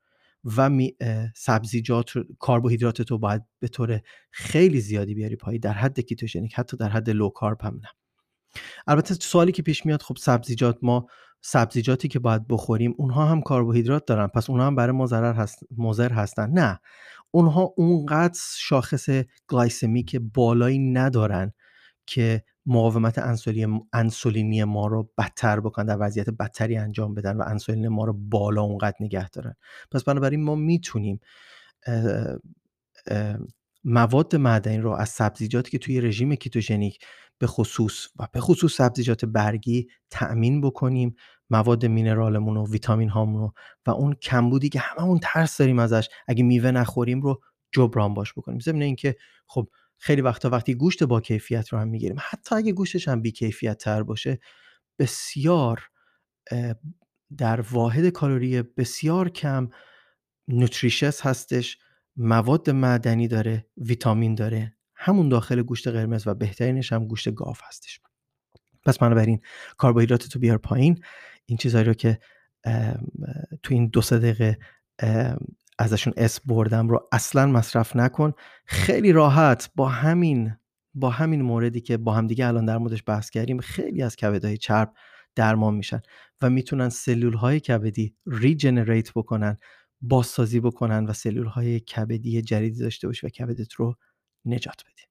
و 0.56 0.70
می 0.70 0.96
سبزیجات 1.36 2.10
کربوهیدرات 2.46 3.02
تو 3.02 3.18
باید 3.18 3.42
به 3.58 3.68
طور 3.68 4.00
خیلی 4.30 4.80
زیادی 4.80 5.14
بیاری 5.14 5.36
پایین 5.36 5.58
در 5.58 5.72
حد 5.72 6.00
ketogenic 6.00 6.54
حتی 6.54 6.76
در 6.76 6.88
حد 6.88 7.10
low 7.10 7.28
carb 7.28 7.60
هم 7.60 7.80
نه. 7.82 7.88
البته 8.86 9.14
سوالی 9.14 9.52
که 9.52 9.62
پیش 9.62 9.86
میاد 9.86 10.02
خب 10.02 10.16
سبزیجات 10.16 10.78
ما 10.82 11.06
سبزیجاتی 11.40 12.08
که 12.08 12.18
باید 12.18 12.48
بخوریم 12.48 12.94
اونها 12.98 13.26
هم 13.26 13.40
کربوهیدرات 13.40 14.06
دارن 14.06 14.26
پس 14.26 14.50
اونها 14.50 14.66
هم 14.66 14.74
برای 14.74 14.92
ما 14.92 15.06
ضرر 15.06 15.34
هست 15.34 15.58
مضر 15.78 16.12
هستن. 16.12 16.50
نه 16.50 16.80
اونها 17.30 17.74
اونقدر 17.76 18.38
شاخص 18.56 19.08
glycemic 19.48 20.16
بالایی 20.16 20.78
ندارن 20.78 21.52
که 22.06 22.44
مقاومت 22.66 23.18
انسولینی 23.92 24.64
ما 24.64 24.86
رو 24.86 25.10
بدتر 25.18 25.60
بکنن 25.60 25.86
در 25.86 25.96
وضعیت 26.00 26.30
بدتری 26.30 26.76
انجام 26.76 27.14
بدن 27.14 27.36
و 27.36 27.44
انسولین 27.46 27.88
ما 27.88 28.04
رو 28.04 28.12
بالا 28.12 28.62
اونقدر 28.62 28.96
نگه 29.00 29.28
دارن. 29.28 29.54
پس 29.90 30.04
بنابراین 30.04 30.42
ما 30.42 30.54
می‌تونیم 30.54 31.20
مواد 33.84 34.36
معدنی 34.36 34.78
رو 34.78 34.90
از 34.90 35.08
سبزیجاتی 35.08 35.70
که 35.70 35.78
توی 35.78 36.00
رژیم 36.00 36.34
ketogenic 36.34 36.98
به 37.38 37.46
خصوص 37.46 38.08
و 38.18 38.28
به 38.32 38.40
خصوص 38.40 38.76
سبزیجات 38.76 39.24
برگی 39.24 39.88
تأمین 40.10 40.60
بکنیم 40.60 41.16
مواد 41.50 41.86
mineral 41.86 42.35
مون 42.35 42.56
و 42.56 42.70
ویتامین 42.70 43.08
هامون 43.08 43.40
رو 43.40 43.52
و 43.86 43.90
اون 43.90 44.14
کمبودی 44.14 44.68
که 44.68 44.78
هممون 44.78 45.18
ترس 45.22 45.58
داریم 45.58 45.78
ازش 45.78 46.08
اگه 46.28 46.42
میوه 46.42 46.70
نخوریم 46.70 47.20
رو 47.20 47.40
جبران 47.72 48.14
باش 48.14 48.32
بکنیم. 48.32 48.58
ضمن 48.58 48.82
اینکه 48.82 49.16
خب 49.46 49.68
خیلی 49.98 50.22
وقتا 50.22 50.50
وقتی 50.50 50.74
گوشت 50.74 51.04
با 51.04 51.20
کیفیت 51.20 51.68
رو 51.68 51.78
هم 51.78 51.88
می‌گیریم. 51.88 52.16
حتی 52.30 52.54
اگه 52.54 52.72
گوشتش 52.72 53.08
هم 53.08 53.22
بی 53.22 53.32
کیفیت 53.32 53.78
تر 53.78 54.02
باشه 54.02 54.38
بسیار 54.98 55.90
در 57.36 57.60
واحد 57.60 58.08
کالری 58.08 58.62
بسیار 58.62 59.28
کم 59.28 59.68
نوتریشس 60.48 61.20
هستش 61.20 61.78
مواد 62.16 62.70
معدنی 62.70 63.28
داره 63.28 63.66
ویتامین 63.76 64.34
داره 64.34 64.76
همون 64.94 65.28
داخل 65.28 65.62
گوشت 65.62 65.88
قرمز 65.88 66.26
و 66.26 66.34
بهترینش 66.34 66.92
هم 66.92 67.06
گوشت 67.06 67.34
گاو 67.34 67.54
هستش. 67.68 68.00
پس 68.84 68.98
بنابراین 68.98 69.40
کربوهیدرات 69.78 70.28
تو 70.28 70.38
بیار 70.38 70.58
پایین. 70.58 71.04
این 71.46 71.58
چیزهایی 71.58 71.86
رو 71.86 71.94
که 71.94 72.18
تو 73.62 73.74
این 73.74 73.88
دو 73.88 74.00
سه 74.02 74.18
دقیقه 74.18 74.58
ازشون 75.78 76.12
اسم 76.16 76.40
بردم 76.40 76.88
رو 76.88 77.08
اصلا 77.12 77.46
مصرف 77.46 77.96
نکن. 77.96 78.32
خیلی 78.64 79.12
راحت 79.12 79.70
با 79.74 79.88
همین 79.88 80.56
با 80.94 81.10
همین 81.10 81.42
موردی 81.42 81.80
که 81.80 81.96
با 81.96 82.14
هم 82.14 82.26
دیگه 82.26 82.46
الان 82.46 82.64
در 82.64 82.78
موردش 82.78 83.02
بحث 83.06 83.30
کردیم 83.30 83.60
خیلی 83.60 84.02
از 84.02 84.16
کبدهای 84.16 84.56
چرب 84.56 84.92
درمان 85.34 85.74
میشن 85.74 86.00
و 86.42 86.50
می‌تونن 86.50 86.88
سلول 86.88 87.34
های 87.34 87.60
کبدی 87.60 88.16
regenerate 88.26 89.12
بکنن 89.12 89.56
بازسازی 90.00 90.60
بکنن 90.60 91.06
و 91.06 91.12
سلول 91.12 91.46
های 91.46 91.80
کبدی 91.80 92.42
جدیدی 92.42 92.78
داشته 92.78 93.06
باشی 93.06 93.26
و 93.26 93.30
کبدت 93.30 93.72
رو 93.72 93.94
نجات 94.44 94.82
بدی. 94.86 95.05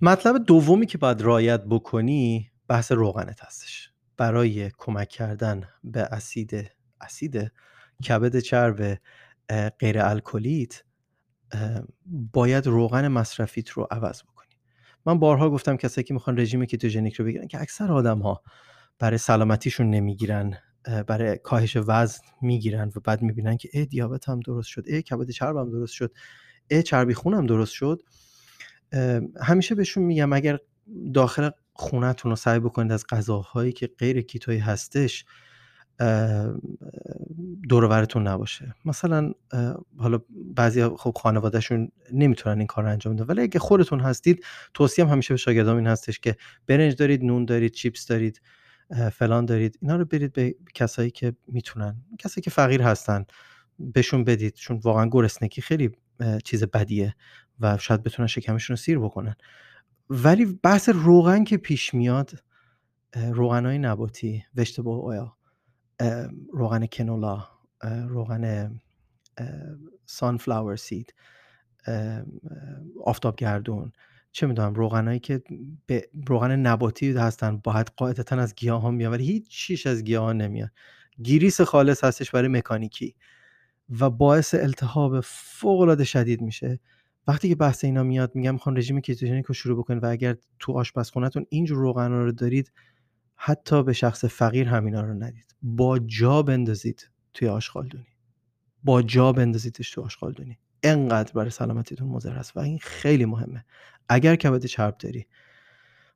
مطلب 0.00 0.44
دومی 0.44 0.86
که 0.86 0.98
باید 0.98 1.20
رعایت 1.20 1.64
بکنی 1.64 2.50
بحث 2.68 2.92
روغنت 2.92 3.44
هستش. 3.44 3.90
برای 4.16 4.70
کمک 4.78 5.08
کردن 5.08 5.62
به 5.84 6.00
اسید 6.00 6.70
اسید 7.00 7.52
کبد 8.08 8.38
چرب 8.38 8.98
غیر 9.78 10.00
الکلیت 10.00 10.82
باید 12.32 12.66
روغن 12.66 13.08
مصرفیت 13.08 13.70
رو 13.70 13.86
عوض 13.90 14.22
بکنی. 14.22 14.48
من 15.06 15.18
بارها 15.18 15.50
گفتم 15.50 15.76
کسایی 15.76 16.04
که 16.04 16.14
می‌خوان 16.14 16.40
رژیم 16.40 16.64
ketogenic 16.64 17.14
رو 17.14 17.24
بگیرن 17.24 17.46
که 17.46 17.60
اکثر 17.60 17.92
آدم 17.92 18.18
ها 18.18 18.42
برای 18.98 19.18
سلامتیشون 19.18 19.90
نمی‌گیرن 19.90 20.58
برای 21.06 21.38
کاهش 21.38 21.76
وزن 21.86 22.22
می‌گیرن 22.42 22.92
و 22.96 23.00
بعد 23.00 23.22
می‌بینن 23.22 23.56
که 23.56 23.68
ای 23.72 23.86
دیابت 23.86 24.28
هم 24.28 24.40
درست 24.40 24.68
شد 24.68 24.84
ای 24.86 25.02
کبد 25.02 25.30
چرب 25.30 25.56
هم 25.56 25.70
درست 25.70 25.92
شد 25.92 26.12
ای 26.70 26.82
چربی 26.82 27.14
خون 27.14 27.34
هم 27.34 27.46
درست 27.46 27.72
شد. 27.72 28.02
همیشه 29.42 29.74
بهشون 29.74 30.02
میگم 30.02 30.32
اگر 30.32 30.58
داخل 31.14 31.50
خونهتون 31.72 32.30
رو 32.30 32.36
سعی 32.36 32.58
بکنید 32.58 32.92
از 32.92 33.04
غذاهایی 33.06 33.72
که 33.72 33.90
غیر 33.98 34.20
کیتویی 34.20 34.58
هستش 34.58 35.24
دورورتون 37.68 38.26
نباشه. 38.26 38.74
مثلا 38.84 39.32
حالا 39.98 40.18
بعضی 40.54 40.84
خب 40.84 41.16
خانوادهشون 41.16 41.88
نمی‌تونن 42.12 42.58
این 42.58 42.66
کار 42.66 42.84
رو 42.84 42.90
انجام 42.90 43.16
بدن 43.16 43.24
ولی 43.24 43.42
اگه 43.42 43.58
خودتون 43.58 44.00
هستید 44.00 44.44
توصیه 44.74 45.04
هم 45.04 45.10
همیشه 45.10 45.34
به 45.34 45.38
شاگردام 45.38 45.76
این 45.76 45.86
هستش 45.86 46.18
که 46.18 46.36
برنج 46.66 46.96
دارید 46.96 47.24
نون 47.24 47.44
دارید 47.44 47.72
چیپس 47.72 48.06
دارید 48.06 48.40
فلان 49.12 49.44
دارید 49.44 49.78
اینا 49.82 49.96
رو 49.96 50.04
برید 50.04 50.32
به 50.32 50.54
کسایی 50.74 51.10
که 51.10 51.32
می‌تونن. 51.48 51.96
کسایی 52.18 52.42
که 52.42 52.50
فقیر 52.50 52.82
هستن 52.82 53.24
بهشون 53.78 54.24
بدید 54.24 54.54
چون 54.54 54.76
واقعا 54.76 55.08
گرسنگی 55.10 55.62
خیلی 55.62 55.90
چیز 56.44 56.64
بدیه 56.64 57.14
و 57.60 57.78
شاید 57.78 58.02
بتونن 58.02 58.26
شکمشون 58.26 58.76
رو 58.76 58.76
سیر 58.76 58.98
بکنن. 58.98 59.34
ولی 60.10 60.44
بحث 60.62 60.88
روغن 60.88 61.44
که 61.44 61.56
پیش 61.56 61.94
میاد 61.94 62.42
روغن 63.16 63.66
های 63.66 63.78
نباتی 63.78 64.44
وشتبال 64.56 64.98
اویل 64.98 65.28
روغن 66.52 66.86
کنولا 66.86 67.48
روغن 68.08 68.72
سانفلاور 70.06 70.76
سید 70.76 71.14
آفتاب 73.04 73.36
گردون 73.36 73.92
چه 74.32 74.46
می‌دونم 74.46 74.74
روغنایی 74.74 75.18
که 75.18 75.42
به 75.86 76.08
روغن 76.26 76.56
نباتی 76.56 77.12
هستن 77.12 77.56
باید 77.56 77.92
قاعدتا 77.96 78.36
از 78.36 78.54
گیاه 78.54 78.82
ها 78.82 78.90
میاد 78.90 79.12
ولی 79.12 79.24
هیچ 79.24 79.48
چیش 79.48 79.86
از 79.86 80.04
گیاه 80.04 80.32
نمیاد. 80.32 80.70
گریس 81.22 81.60
خالص 81.60 82.04
هستش 82.04 82.30
برای 82.30 82.48
مکانیکی. 82.48 83.14
و 84.00 84.10
باعث 84.10 84.54
التهاب 84.54 85.20
فوق 85.20 85.80
العاده 85.80 86.04
شدید 86.04 86.40
میشه. 86.40 86.80
وقتی 87.26 87.48
که 87.48 87.54
بحث 87.54 87.84
اینا 87.84 88.02
میاد 88.02 88.34
میگم 88.34 88.52
می‌خوان 88.52 88.76
رژیم 88.76 89.00
ketogenic 89.00 89.46
رو 89.46 89.54
شروع 89.54 89.78
بکنید 89.78 90.04
و 90.04 90.06
اگر 90.06 90.36
تو 90.58 90.72
آشپزخونهتون 90.72 91.46
اینجور 91.48 91.78
روغن 91.78 92.10
رو 92.10 92.32
دارید 92.32 92.72
حتی 93.34 93.82
به 93.82 93.92
شخص 93.92 94.24
فقیر 94.24 94.68
همینا 94.68 95.00
رو 95.00 95.14
ندید. 95.14 95.54
با 95.62 95.98
جا 95.98 96.42
بندازید 96.42 97.10
توی 97.34 97.48
آشغالدونی. 97.48 98.06
با 98.84 99.02
جا 99.02 99.32
بندازیدش 99.32 99.90
تو 99.90 100.02
آشغالدونی. 100.02 100.58
انقدر 100.82 101.32
برای 101.32 101.50
سلامتیتون 101.50 102.08
مضر 102.08 102.38
است 102.38 102.56
و 102.56 102.60
این 102.60 102.78
خیلی 102.78 103.24
مهمه. 103.24 103.64
اگر 104.08 104.36
کبد 104.36 104.64
چرب 104.64 104.98
داری 104.98 105.26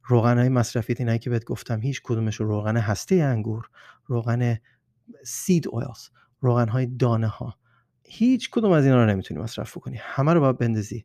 روغن 0.04 0.38
های 0.38 0.48
مصرفی 0.48 0.94
اینایی 0.98 1.18
که 1.18 1.30
بهت 1.30 1.44
گفتم 1.44 1.80
هیچ 1.80 2.00
کدومش 2.04 2.36
روغن 2.36 2.76
هسته 2.76 3.14
انگور 3.14 3.70
روغن 4.06 4.56
سید 5.24 5.68
اویلز 5.68 6.08
روغن 6.40 6.68
های 6.68 6.86
دانه 6.86 7.26
ها 7.26 7.58
هیچ 8.04 8.50
کدوم 8.50 8.70
از 8.70 8.84
اینا 8.84 9.04
رو 9.04 9.10
نمی‌تونی 9.10 9.40
مصرف 9.40 9.74
کنی 9.74 9.96
همه 10.00 10.32
رو 10.32 10.40
باید 10.40 10.58
بندازی. 10.58 11.04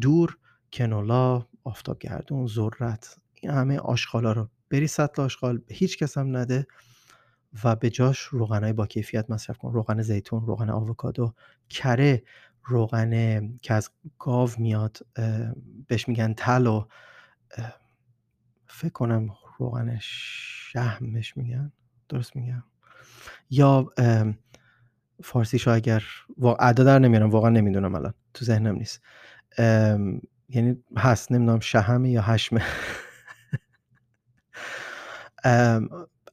دور 0.00 0.38
کنولا 0.72 1.46
آفتاب 1.64 1.98
گردون 1.98 2.46
ذرت 2.46 3.16
این 3.34 3.52
همه 3.52 3.78
آشغالا 3.78 4.32
رو. 4.32 4.48
بری 4.70 4.86
سطل 4.86 5.22
آشغال 5.22 5.58
به 5.58 5.74
هیچ 5.74 5.98
کس 5.98 6.18
هم 6.18 6.36
نده 6.36 6.66
و 7.64 7.76
به 7.76 7.90
جاش 7.90 8.18
روغنای 8.18 8.72
با 8.72 8.86
کیفیت 8.86 9.30
مصرف 9.30 9.58
کن. 9.58 9.72
روغن 9.72 10.02
زیتون 10.02 10.46
روغن 10.46 10.70
آووکادو. 10.70 11.34
کره 11.68 12.22
روغن 12.64 13.40
که 13.62 13.74
از 13.74 13.90
گاو 14.18 14.50
میاد 14.58 14.98
بهش 15.88 16.08
میگن 16.08 16.34
تل 16.34 16.66
و 16.66 16.86
فکر 18.66 18.92
کنم 18.92 19.28
روغن 19.58 19.98
شهمش 20.00 21.36
میگن. 21.36 21.72
درست 22.08 22.36
میگم. 22.36 22.64
یا 23.50 23.92
فارسیشو 25.22 25.70
اگر 25.70 26.04
ادا 26.58 26.84
در 26.84 26.98
نمیارم 26.98 27.30
واقعا 27.30 27.50
نمی‌دونم 27.50 27.94
الان. 27.94 28.14
تو 28.34 28.44
ذهنم 28.44 28.74
نیست. 28.76 29.02
یعنی 30.48 30.82
هست 30.96 31.32
نمی‌دونم 31.32 31.60
شهمه 31.60 32.10
یا 32.10 32.22
هشمه. 32.22 32.62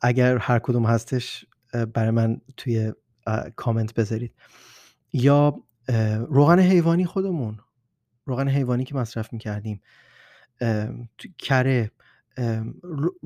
اگر 0.01 0.37
هر 0.37 0.59
کدوم 0.59 0.85
هستش 0.85 1.45
برای 1.93 2.11
من 2.11 2.41
توی 2.57 2.93
کامنت 3.55 3.93
بذارید. 3.93 4.33
یا 5.13 5.63
روغن 6.27 6.59
حیوانی 6.59 7.05
خودمون. 7.05 7.59
روغن 8.25 8.47
حیوانی 8.47 8.83
که 8.83 8.95
مصرف 8.95 9.33
می‌کردیم. 9.33 9.81
کره. 11.37 11.91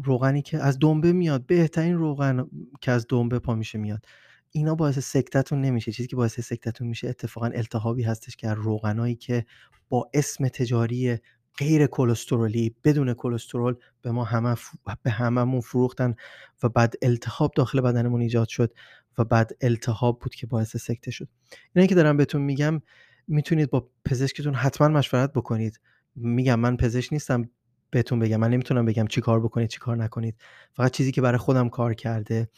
روغنی 0.03 0.41
که 0.41 0.59
از 0.59 0.77
دنبه 0.81 1.13
میاد. 1.13 1.45
بهترین 1.45 1.97
روغن 1.97 2.47
که 2.81 2.91
از 2.91 3.05
دنبه 3.09 3.39
پا 3.39 3.55
میشه 3.55 3.79
میاد. 3.79 4.05
اینا 4.51 4.75
باعث 4.75 4.99
سکتتون 4.99 5.61
نمیشه. 5.61 5.91
چیزی 5.91 6.07
که 6.07 6.15
باعث 6.15 6.39
سکتتون 6.39 6.87
میشه 6.87 7.07
اتفاقا 7.07 7.47
التهابی 7.47 8.03
هستش 8.03 8.35
که 8.35 8.53
روغنایی 8.53 9.15
که 9.15 9.45
با 9.89 10.09
اسم 10.13 10.47
تجاری 10.47 11.17
غیر 11.57 11.87
کلسترولی 11.87 12.75
بدون 12.83 13.13
کلسترول 13.13 13.75
به 14.01 14.11
ما 14.11 14.23
همه 14.23 14.55
به 15.03 15.11
هممون 15.11 15.61
فروختن 15.61 16.15
و 16.63 16.69
بعد 16.69 16.93
التهاب 17.01 17.51
داخل 17.55 17.81
بدنمون 17.81 18.21
ایجاد 18.21 18.47
شد 18.47 18.73
و 19.17 19.23
بعد 19.23 19.51
التهاب 19.61 20.19
بود 20.19 20.35
که 20.35 20.47
باعث 20.47 20.77
سکته 20.77 21.11
شد. 21.11 21.27
اینایی 21.75 21.87
که 21.87 21.95
دارم 21.95 22.17
بهتون 22.17 22.41
میگم 22.41 22.81
می‌تونید 23.27 23.69
با 23.69 23.89
پزشکتون 24.05 24.53
حتما 24.53 24.87
مشورت 24.87 25.33
بکنید. 25.33 25.79
میگم 26.15 26.59
من 26.59 26.77
پزشک 26.77 27.13
نیستم 27.13 27.49
بهتون 27.89 28.19
بگم. 28.19 28.37
من 28.37 28.49
نمی‌تونم 28.49 28.85
بگم 28.85 29.07
چی 29.07 29.21
کار 29.21 29.39
بکنید 29.39 29.69
چی 29.69 29.79
کار 29.79 29.97
نکنید. 29.97 30.35
فقط 30.73 30.91
چیزی 30.91 31.11
که 31.11 31.21
برای 31.21 31.37
خودم 31.37 31.69
کار 31.69 31.93
کرده 31.93 32.49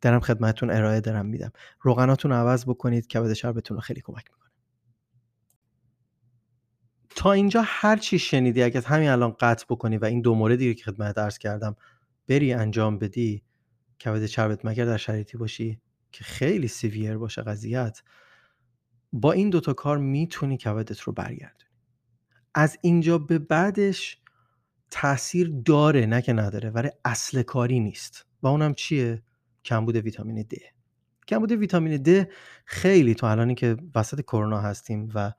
دارم 0.00 0.20
خدمتتون 0.20 0.70
ارائه 0.70 1.00
دارم 1.00 1.26
میدم. 1.26 1.52
روغناتون 1.80 2.32
عوض 2.32 2.64
بکنید 2.64 3.06
کبد 3.06 3.32
شربتون 3.32 3.76
رو 3.76 3.80
خیلی 3.80 4.00
کمک 4.00 4.24
می‌کنه. 4.30 4.50
تا 7.16 7.32
اینجا 7.32 7.62
هر 7.64 7.96
چی 7.96 8.18
شنیدی 8.18 8.62
اگه 8.62 8.80
همین 8.80 9.08
الان 9.08 9.36
قطع 9.40 9.66
بکنی 9.68 9.98
و 9.98 10.04
این 10.04 10.20
دو 10.20 10.34
موردی 10.34 10.74
که 10.74 10.84
خدمت 10.84 11.16
درس 11.16 11.38
کردم 11.38 11.76
بری 12.28 12.52
انجام 12.52 12.98
بدی 12.98 13.42
کبد 14.04 14.26
چربت 14.26 14.64
مگر 14.64 14.84
در 14.84 14.96
شرایطی 14.96 15.38
باشی 15.38 15.80
که 16.12 16.24
خیلی 16.24 16.68
سیویر 16.68 17.18
باشه 17.18 17.42
قضیت 17.42 18.02
با 19.12 19.32
این 19.32 19.50
دوتا 19.50 19.72
کار 19.72 19.98
می‌تونی 19.98 20.56
کبدت 20.56 21.00
رو 21.00 21.12
برگردونی. 21.12 21.70
از 22.54 22.78
اینجا 22.82 23.18
به 23.18 23.38
بعدش 23.38 24.18
تاثیر 24.90 25.52
داره 25.64 26.06
نه 26.06 26.22
که 26.22 26.32
نداره 26.32 26.70
ولی 26.70 26.90
اصل 27.04 27.42
کاری 27.42 27.80
نیست. 27.80 28.26
و 28.42 28.46
اونم 28.46 28.74
چیه؟ 28.74 29.22
کمبود 29.64 29.96
ویتامین 29.96 30.42
د 30.42 30.54
کمبود 31.28 31.52
ویتامین 31.52 32.02
د 32.02 32.26
خیلی 32.64 33.14
تو 33.14 33.26
الانی 33.26 33.54
که 33.54 33.76
وسط 33.94 34.20
کرونا 34.20 34.60
هستیم 34.60 35.10
و 35.14 35.32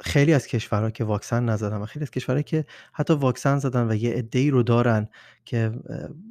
خیلی 0.00 0.34
از 0.34 0.46
کشورها 0.46 0.90
که 0.90 1.04
واکسن 1.04 1.44
نزدن 1.44 1.76
و 1.76 1.86
خیلی 1.86 2.02
از 2.02 2.10
کشورها 2.10 2.42
که 2.42 2.64
حتی 2.92 3.14
واکسن 3.14 3.58
زدن 3.58 3.90
و 3.90 3.94
یه 3.94 4.12
عده‌ای 4.12 4.50
رو 4.50 4.62
دارن 4.62 5.08
که 5.44 5.72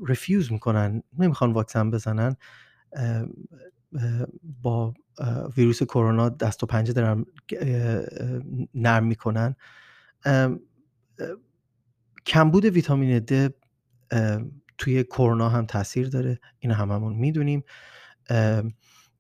رفیوز 0.07 0.51
می‌کنن 0.51 1.03
نمی‌خوان 1.19 1.53
واکسن 1.53 1.91
بزنن 1.91 2.35
با 4.61 4.93
ویروس 5.57 5.83
کرونا 5.83 6.29
دست 6.29 6.63
و 6.63 6.65
پنجه 6.65 6.93
دارن 6.93 7.25
نرم 8.73 9.05
می‌کنن. 9.05 9.55
کمبود 12.25 12.65
ویتامین 12.65 13.19
د 13.19 13.53
توی 14.77 15.03
کرونا 15.03 15.49
هم 15.49 15.65
تاثیر 15.65 16.07
داره. 16.07 16.39
این 16.59 16.71
هممون 16.71 17.13
می‌دونیم. 17.13 17.63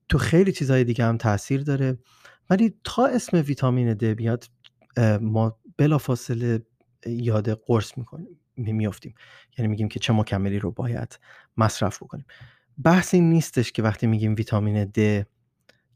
تو 0.09 0.17
خیلی 0.17 0.51
چیزهای 0.51 0.83
دیگه 0.83 1.05
هم 1.05 1.17
تاثیر 1.17 1.63
داره. 1.63 1.97
ولی 2.49 2.73
تا 2.83 3.05
اسم 3.05 3.37
ویتامین 3.37 3.93
د 3.93 4.03
بیاد 4.03 4.45
ما 5.21 5.59
بلافاصله 5.77 6.61
یاد 7.05 7.49
قرص 7.49 7.97
می‌کنیم 7.97 8.39
میافتیم. 8.57 9.13
یعنی 9.57 9.69
میگیم 9.69 9.87
که 9.87 9.99
چه 9.99 10.13
مکملی 10.13 10.59
رو 10.59 10.71
باید 10.71 11.19
مصرف 11.57 12.03
بکنیم. 12.03 12.25
بحث 12.83 13.13
این 13.13 13.29
نیستش 13.29 13.71
که 13.71 13.83
وقتی 13.83 14.07
میگیم 14.07 14.35
ویتامین 14.35 14.85
د 14.85 15.25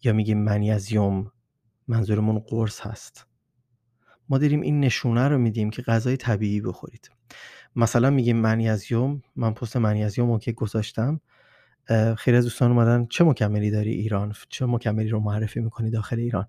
یا 0.03 0.13
میگیم 0.13 0.43
منیزیوم 0.43 1.31
منظورمون 1.87 2.39
قرص 2.39 2.81
هست. 2.81 3.27
ما 4.29 4.37
داریم 4.37 4.61
این 4.61 4.79
نشونه 4.79 5.27
رو 5.27 5.37
میدیم 5.37 5.69
که 5.69 5.81
غذای 5.81 6.17
طبیعی 6.17 6.61
بخورید. 6.61 7.11
مثلا 7.75 8.09
میگیم 8.09 8.37
منیزیوم 8.37 9.21
من 9.35 9.53
پست 9.53 9.77
منیزیوم 9.77 10.31
رو 10.31 10.39
که 10.39 10.51
گذاشتم 10.51 11.19
خیلی 12.17 12.37
از 12.37 12.43
دوستان 12.43 12.71
اومدن 12.71 13.05
چه 13.05 13.23
مکملی 13.23 13.71
داری 13.71 13.91
ایران؟ 13.91 14.33
چه 14.49 14.65
مکملی 14.65 15.09
رو 15.09 15.19
معرفی 15.19 15.59
می‌کنی 15.59 15.89
داخل 15.89 16.19
ایران؟ 16.19 16.47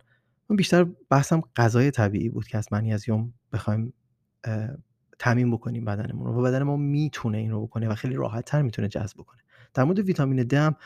من 0.48 0.56
بیشتر 0.56 0.86
بحثم 1.10 1.42
غذای 1.56 1.90
طبیعی 1.90 2.28
بود 2.28 2.46
که 2.46 2.58
از 2.58 2.72
منیزیوم 2.72 3.34
بخوایم 3.52 3.94
تامین 5.18 5.50
بکنیم 5.50 5.84
بدنمون 5.84 6.26
و 6.26 6.42
بدن 6.42 6.62
ما 6.62 6.76
می‌تونه 6.76 7.38
این 7.38 7.50
رو 7.50 7.66
بکنه 7.66 7.88
و 7.88 7.94
خیلی 7.94 8.14
راحت 8.14 8.44
تر 8.44 8.62
می‌تونه 8.62 8.88
جذب 8.88 9.16
بکنه. 9.18 9.40
در 9.74 9.84
مورد 9.84 9.98
ویتامین 9.98 10.42
د 10.42 10.54
هم 10.54 10.76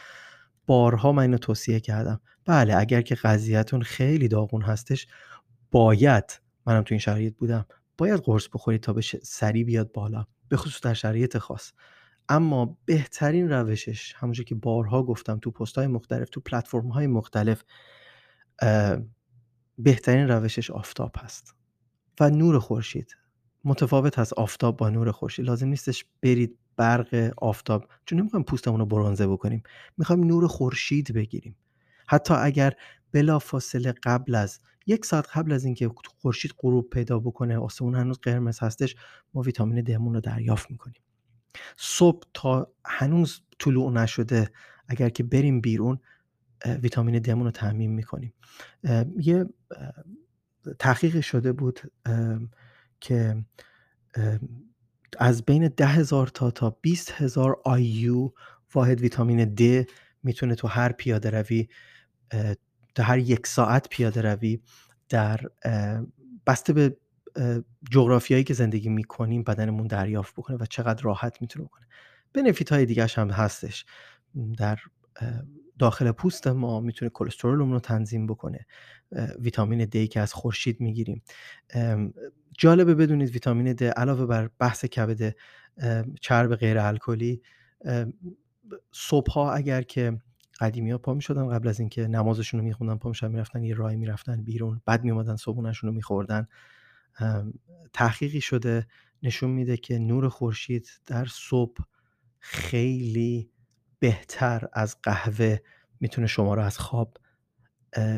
بارها 0.66 1.12
من 1.12 1.22
اینو 1.22 1.38
توصیه 1.38 1.80
کردم. 1.80 2.20
بله 2.44 2.76
اگر 2.76 3.00
که 3.02 3.14
قضیهتون 3.14 3.82
خیلی 3.82 4.28
داغون 4.28 4.62
هستش 4.62 5.06
باید 5.70 6.40
منم 6.68 6.82
تو 6.82 6.94
این 6.94 7.00
شرایط 7.00 7.36
بودم. 7.36 7.66
باید 7.98 8.20
قرص 8.20 8.48
بخورید 8.48 8.80
تا 8.80 8.92
بشه 8.92 9.18
سریع 9.22 9.64
بیاد 9.64 9.92
بالا 9.92 10.26
به 10.48 10.56
خصوص 10.56 10.80
در 10.80 10.94
شرایط 10.94 11.38
خاص. 11.38 11.72
اما 12.28 12.78
بهترین 12.84 13.48
روشش 13.48 14.14
همونجور 14.16 14.44
که 14.44 14.54
بارها 14.54 15.02
گفتم 15.02 15.38
تو 15.38 15.50
پست 15.50 15.78
های 15.78 15.86
مختلف 15.86 16.28
تو 16.30 16.40
پلتفرم 16.40 16.88
های 16.88 17.06
مختلف 17.06 17.64
بهترین 19.78 20.28
روشش 20.28 20.70
آفتاب 20.70 21.12
هست 21.18 21.54
و 22.20 22.30
نور 22.30 22.58
خورشید. 22.58 23.16
متفاوت 23.64 24.18
هست 24.18 24.32
آفتاب 24.32 24.76
با 24.76 24.88
نور 24.90 25.10
خورشید. 25.10 25.44
لازم 25.44 25.68
نیستش 25.68 26.04
برید 26.22 26.58
برق 26.76 27.32
آفتاب 27.36 27.88
چون 28.06 28.20
نمی‌خوایم 28.20 28.44
پوستمون 28.44 28.80
رو 28.80 28.86
برونزه 28.86 29.26
بکنیم. 29.26 29.62
می‌خوایم 29.96 30.24
نور 30.24 30.46
خورشید 30.46 31.12
بگیریم. 31.12 31.56
حتی 32.06 32.34
اگر 32.34 32.72
بلا 33.12 33.38
فاصله 33.38 33.94
قبل 34.02 34.34
از 34.34 34.60
یک 34.88 35.04
ساعت 35.04 35.26
قبل 35.34 35.52
از 35.52 35.64
اینکه 35.64 35.90
خورشید 36.18 36.54
غروب 36.58 36.90
پیدا 36.90 37.18
بکنه 37.18 37.58
آسمون 37.58 37.94
هنوز 37.94 38.18
قرمز 38.18 38.58
هستش 38.58 38.96
ما 39.34 39.42
ویتامین 39.42 39.82
دمون 39.82 40.14
رو 40.14 40.20
دریافت 40.20 40.70
می‌کنیم. 40.70 41.02
صبح 41.76 42.22
تا 42.34 42.72
هنوز 42.84 43.40
طلوع 43.58 43.92
نشده 43.92 44.50
اگر 44.88 45.08
که 45.08 45.22
بریم 45.22 45.60
بیرون 45.60 45.98
ویتامین 46.82 47.18
دمون 47.18 47.44
رو 47.44 47.50
تعمین 47.50 47.92
می‌کنیم. 47.92 48.34
یه 49.18 49.44
تحقیق 50.78 51.20
شده 51.20 51.52
بود 51.52 51.80
که 53.00 53.44
از 55.18 55.44
بین 55.44 55.68
ده 55.68 55.86
هزار 55.86 56.26
تا 56.26 56.50
تا 56.50 56.78
20 56.82 57.12
هزار 57.12 57.60
آیو 57.64 58.30
واحد 58.74 59.00
ویتامین 59.00 59.44
د 59.44 59.86
می‌تونه 60.22 60.54
تو 60.54 60.68
هر 60.68 60.92
پیاده 60.92 61.30
روی 61.30 61.68
در 62.98 63.04
هر 63.04 63.18
یک 63.18 63.46
ساعت 63.46 63.88
پیاده 63.88 64.22
روی 64.22 64.60
در 65.08 65.40
بسته 66.46 66.72
به 66.72 66.96
جغرافیایی 67.90 68.44
که 68.44 68.54
زندگی 68.54 68.88
می‌کنیم 68.88 69.42
بدنمون 69.42 69.86
دریافت 69.86 70.32
بکنه 70.34 70.56
و 70.56 70.66
چقدر 70.66 71.02
راحت 71.02 71.40
می‌تونه 71.40 71.64
بکنه. 71.64 71.86
بنفیت 72.32 72.72
های 72.72 72.86
دیگه 72.86 73.06
هم 73.06 73.30
هستش. 73.30 73.84
در 74.58 74.78
داخل 75.78 76.12
پوست 76.12 76.46
ما 76.46 76.80
می‌تونه 76.80 77.10
کلسترولمون 77.14 77.72
رو 77.72 77.80
تنظیم 77.80 78.26
بکنه. 78.26 78.66
ویتامین 79.38 79.84
دی 79.84 80.08
که 80.08 80.20
از 80.20 80.32
خورشید 80.32 80.80
می‌گیریم. 80.80 81.22
جالبه 82.58 82.94
بدونید 82.94 83.30
ویتامین 83.30 83.72
د 83.72 83.84
علاوه 83.84 84.26
بر 84.26 84.50
بحث 84.58 84.84
کبد 84.84 85.34
چرب 86.20 86.54
غیر 86.56 86.78
الکلی 86.78 87.42
صبح 88.92 89.32
ها 89.32 89.52
اگر 89.52 89.82
که 89.82 90.18
قدیمی 90.58 90.90
ها 90.90 90.98
پا 90.98 91.14
می 91.14 91.22
شدن 91.22 91.48
قبل 91.48 91.68
از 91.68 91.80
اینکه 91.80 92.06
نمازشون 92.08 92.60
رو 92.60 92.66
میخوندن 92.66 92.96
پا 92.96 93.12
می 93.22 93.28
می‌رفتن 93.28 93.62
یه 93.62 93.74
راهی 93.74 93.96
می‌رفتن 93.96 94.42
بیرون 94.42 94.80
بعد 94.84 95.04
می 95.04 95.10
اومدن 95.10 95.36
صبحونشون 95.36 95.90
رو 95.90 95.96
میخوردن 95.96 96.48
تحقیقی 97.92 98.40
شده 98.40 98.86
نشون 99.22 99.50
میده 99.50 99.76
که 99.76 99.98
نور 99.98 100.28
خورشید 100.28 100.88
در 101.06 101.24
صبح 101.24 101.84
خیلی 102.38 103.50
بهتر 103.98 104.68
از 104.72 104.96
قهوه 105.02 105.58
می‌تونه 106.00 106.26
شما 106.26 106.54
رو 106.54 106.62
از 106.62 106.78
خواب 106.78 107.18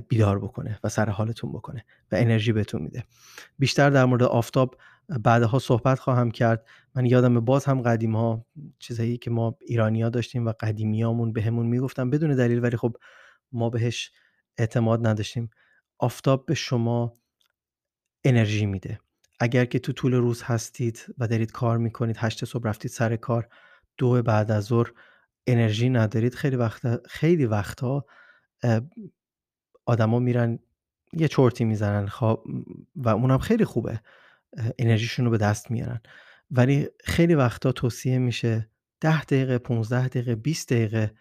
بیدار 0.08 0.38
بکنه 0.38 0.78
و 0.84 0.88
سر 0.88 1.10
حالتون 1.10 1.52
بکنه 1.52 1.84
و 2.12 2.16
انرژی 2.16 2.52
بهتون 2.52 2.82
میده. 2.82 3.04
بیشتر 3.58 3.90
در 3.90 4.04
مورد 4.04 4.22
آفتاب 4.22 4.76
بعدها 5.18 5.58
صحبت 5.58 5.98
خواهم 5.98 6.30
کرد. 6.30 6.66
من 6.94 7.06
یادم 7.06 7.40
باز 7.40 7.64
هم 7.64 7.80
قدیم 7.82 8.16
ها 8.16 8.46
چیزایی 8.78 9.18
که 9.18 9.30
ما 9.30 9.58
ایرانی 9.60 10.02
ها 10.02 10.08
داشتیم 10.08 10.46
و 10.46 10.52
قدیمیامون 10.60 11.32
بهمون 11.32 11.66
می‌گفتن 11.66 12.10
بدون 12.10 12.36
دلیل 12.36 12.62
ولی 12.62 12.76
خب 12.76 12.96
ما 13.52 13.70
بهش 13.70 14.12
اعتماد 14.58 15.06
نداشتیم. 15.06 15.50
آفتاب 15.98 16.46
به 16.46 16.54
شما 16.54 17.14
انرژی 18.24 18.66
میده. 18.66 19.00
اگر 19.40 19.64
که 19.64 19.78
تو 19.78 19.92
طول 19.92 20.14
روز 20.14 20.42
هستید 20.42 21.06
و 21.18 21.28
دارید 21.28 21.52
کار 21.52 21.78
می‌کنید 21.78 22.16
هشت 22.18 22.44
صبح 22.44 22.68
رفتید 22.68 22.90
سر 22.90 23.16
کار 23.16 23.48
دو 23.96 24.22
بعد 24.22 24.50
از 24.50 24.64
ظهر 24.64 24.92
انرژی 25.46 25.88
ندارید 25.88 26.34
خیلی 26.34 26.56
وقتا 26.56 26.98
خیلی 27.08 27.46
وقتها 27.46 28.06
آدما 29.86 30.18
میرن 30.18 30.58
یه 31.12 31.28
چرتی 31.28 31.64
می‌زنن 31.64 32.06
خواب 32.06 32.44
و 32.96 33.08
اونم 33.08 33.38
خیلی 33.38 33.64
خوبه. 33.64 34.00
انرژیشون 34.78 35.24
رو 35.24 35.30
به 35.30 35.38
دست 35.38 35.70
میارن. 35.70 36.00
ولی 36.50 36.88
خیلی 37.04 37.34
وقتا 37.34 37.72
توصیه 37.72 38.18
میشه 38.18 38.70
10 39.00 39.24
دقیقه 39.24 39.58
15 39.58 40.08
دقیقه 40.08 40.34
20 40.34 40.72
دقیقه 40.72 41.14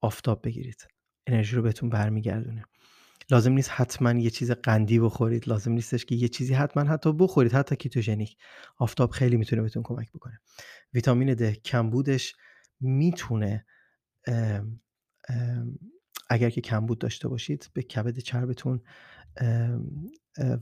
آفتاب 0.00 0.42
بگیرید. 0.44 0.86
انرژی 1.26 1.56
رو 1.56 1.62
بهتون 1.62 1.88
برمیگردونه. 1.90 2.64
لازم 3.30 3.52
نیست 3.52 3.70
حتما 3.70 4.12
یه 4.12 4.30
چیز 4.30 4.50
قندی 4.50 4.98
بخورید. 4.98 5.48
لازم 5.48 5.72
نیستش 5.72 6.04
که 6.04 6.14
یه 6.14 6.28
چیزی 6.28 6.54
حتما 6.54 6.84
حتی 6.84 7.12
بخورید 7.12 7.52
حتی 7.52 7.76
کیتوژنیک. 7.76 8.36
آفتاب 8.78 9.10
خیلی 9.10 9.36
می‌تونه 9.36 9.62
بهتون 9.62 9.82
کمک 9.82 10.12
بکنه. 10.12 10.40
ویتامین 10.94 11.34
د 11.34 11.52
کمبودش 11.52 12.34
می‌تونه 12.80 13.66
اگر 16.30 16.50
که 16.50 16.60
کمبود 16.60 16.98
داشته 16.98 17.28
باشید 17.28 17.70
به 17.72 17.82
کبد 17.82 18.18
چربتون 18.18 18.82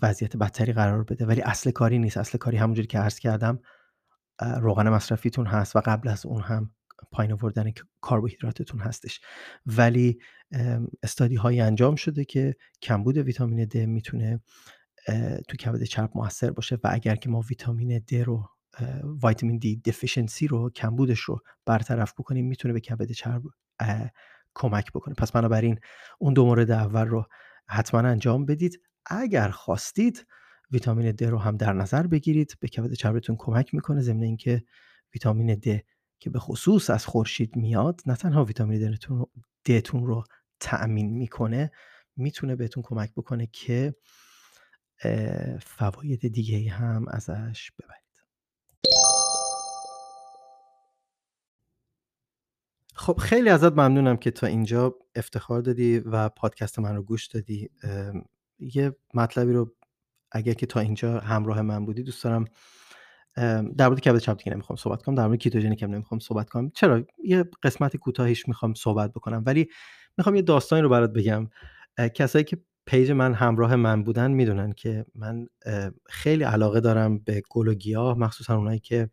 وضعیت 0.03 0.37
بدتری 0.37 0.73
قرار 0.73 1.05
بده. 1.05 1.27
ولی 1.27 1.43
اصل 1.43 1.71
کاری 1.71 1.99
نیست. 1.99 2.17
اصل 2.17 2.39
کاری 2.39 2.57
همونجوری 2.57 2.87
که 2.87 2.99
عرض 2.99 3.19
کردم 3.19 3.59
روغن 4.61 4.89
مصرفیتون 4.89 5.47
هست 5.47 5.77
و 5.77 5.83
قبل 5.85 6.09
از 6.09 6.27
اون 6.27 6.43
هم 6.43 6.71
پایین 7.13 7.33
آوردن 7.33 7.73
کربوهیدراتتون 8.09 8.81
هستش. 8.81 9.21
ولی 9.67 10.19
استادی 11.03 11.37
هایی 11.37 11.61
انجام 11.61 11.95
شده 11.95 12.25
که 12.25 12.57
کمبود 12.83 13.17
ویتامین 13.17 13.65
د 13.65 13.77
می‌تونه 13.77 14.41
تو 15.49 15.57
کبد 15.57 15.83
چرب 15.83 16.11
موثر 16.15 16.51
باشه 16.51 16.79
و 16.85 16.89
اگر 16.93 17.17
که 17.17 17.29
ما 17.29 17.41
ویتامین 17.41 17.99
د 17.99 18.15
رو 18.15 18.49
ویتامین 19.25 19.59
دی 19.59 19.77
دفیشنسی 19.77 20.47
رو 20.47 20.71
کمبودش 20.71 21.21
رو 21.21 21.41
برطرف 21.67 22.13
بکنیم 22.13 22.47
می‌تونه 22.47 22.75
به 22.75 22.81
کبد 22.81 23.13
چرب 23.13 23.43
کمک 24.55 24.93
بکنه. 24.93 25.15
پس 25.15 25.33
بنابراین 25.33 25.81
اون 26.19 26.35
دو 26.35 26.47
مورد 26.47 26.71
اول 26.71 27.07
رو 27.07 27.27
حتما 27.69 28.01
انجام 28.01 28.47
بدید. 28.47 28.81
اگر 29.07 29.49
خواستید 29.51 30.27
ویتامین 30.71 31.13
د 31.13 31.25
رو 31.25 31.39
هم 31.39 31.57
در 31.57 31.73
نظر 31.73 32.07
بگیرید 32.07 32.55
به 32.61 32.69
کبد 32.69 32.93
چربتون 32.93 33.37
کمک 33.39 33.75
می‌کنه 33.75 34.01
ضمن 34.01 34.23
اینکه 34.23 34.63
ویتامین 35.15 35.55
د 35.55 35.81
که 36.19 36.31
به 36.31 36.39
خصوص 36.39 36.91
از 36.91 37.07
خورشید 37.07 37.57
میاد 37.57 38.01
نه 38.07 38.17
تنها 38.17 38.45
ویتامین 38.45 38.97
دتون 39.67 40.07
رو 40.07 40.25
تأمین 40.61 41.11
می‌کنه 41.11 41.71
می‌تونه 42.17 42.57
بهتون 42.57 42.83
کمک 42.83 43.13
بکنه 43.17 43.47
که 43.47 43.95
فواید 45.63 46.29
دیگه 46.29 46.71
هم 46.71 47.09
ازش 47.09 47.71
ببرید. 47.79 48.01
خب 52.95 53.17
خیلی 53.17 53.49
ازت 53.49 53.73
ممنونم 53.73 54.17
که 54.17 54.31
تا 54.31 54.47
اینجا 54.47 54.95
افتخار 55.15 55.61
دادی 55.61 55.99
و 55.99 56.29
پادکست 56.29 56.79
من 56.79 56.97
رو 56.97 57.03
گوش 57.03 57.27
دادی. 57.27 57.71
یه 58.61 58.97
مطلبی 59.15 59.53
رو 59.53 59.75
اگر 60.33 60.53
که 60.53 60.67
تا 60.67 60.81
اینجا 60.81 61.19
همراه 61.19 61.63
من 61.63 61.87
بودی 61.87 62.03
دوست 62.03 62.25
دارم 62.25 62.45
در 63.77 63.89
مورد 63.89 64.01
کبد 64.01 64.19
چرب 64.19 64.37
دیگه 64.37 64.53
نمی‌خوام 64.53 64.77
صحبت 64.77 65.03
کنم 65.03 65.15
در 65.15 65.27
مورد 65.27 65.39
ketogenic 65.39 65.83
هم 65.83 65.91
نمی‌خوام 65.91 66.19
صحبت 66.19 66.51
کنم. 66.51 66.71
چرا؟ 66.71 67.03
یه 67.25 67.45
قسمت 67.63 67.97
کوتاهیش 67.97 68.49
می‌خوام 68.49 68.75
صحبت 68.75 69.11
بکنم 69.11 69.43
ولی 69.47 69.69
می‌خوام 70.19 70.37
یه 70.37 70.43
داستانی 70.43 70.83
رو 70.83 70.89
برات 70.89 71.13
بگم. 71.13 71.49
کسایی 72.15 72.45
که 72.45 72.59
page 72.87 73.11
من 73.11 73.35
همراه 73.35 73.77
من 73.77 74.05
بودن 74.05 74.31
می‌دونن 74.31 74.73
که 74.73 75.07
من 75.15 75.47
خیلی 76.07 76.45
علاقه 76.45 76.81
دارم 76.81 77.19
به 77.19 77.43
گل 77.51 77.69
و 77.69 77.75
گیاه 77.75 78.19
مخصوصا 78.19 78.57
اونایی 78.57 78.79
که 78.79 79.11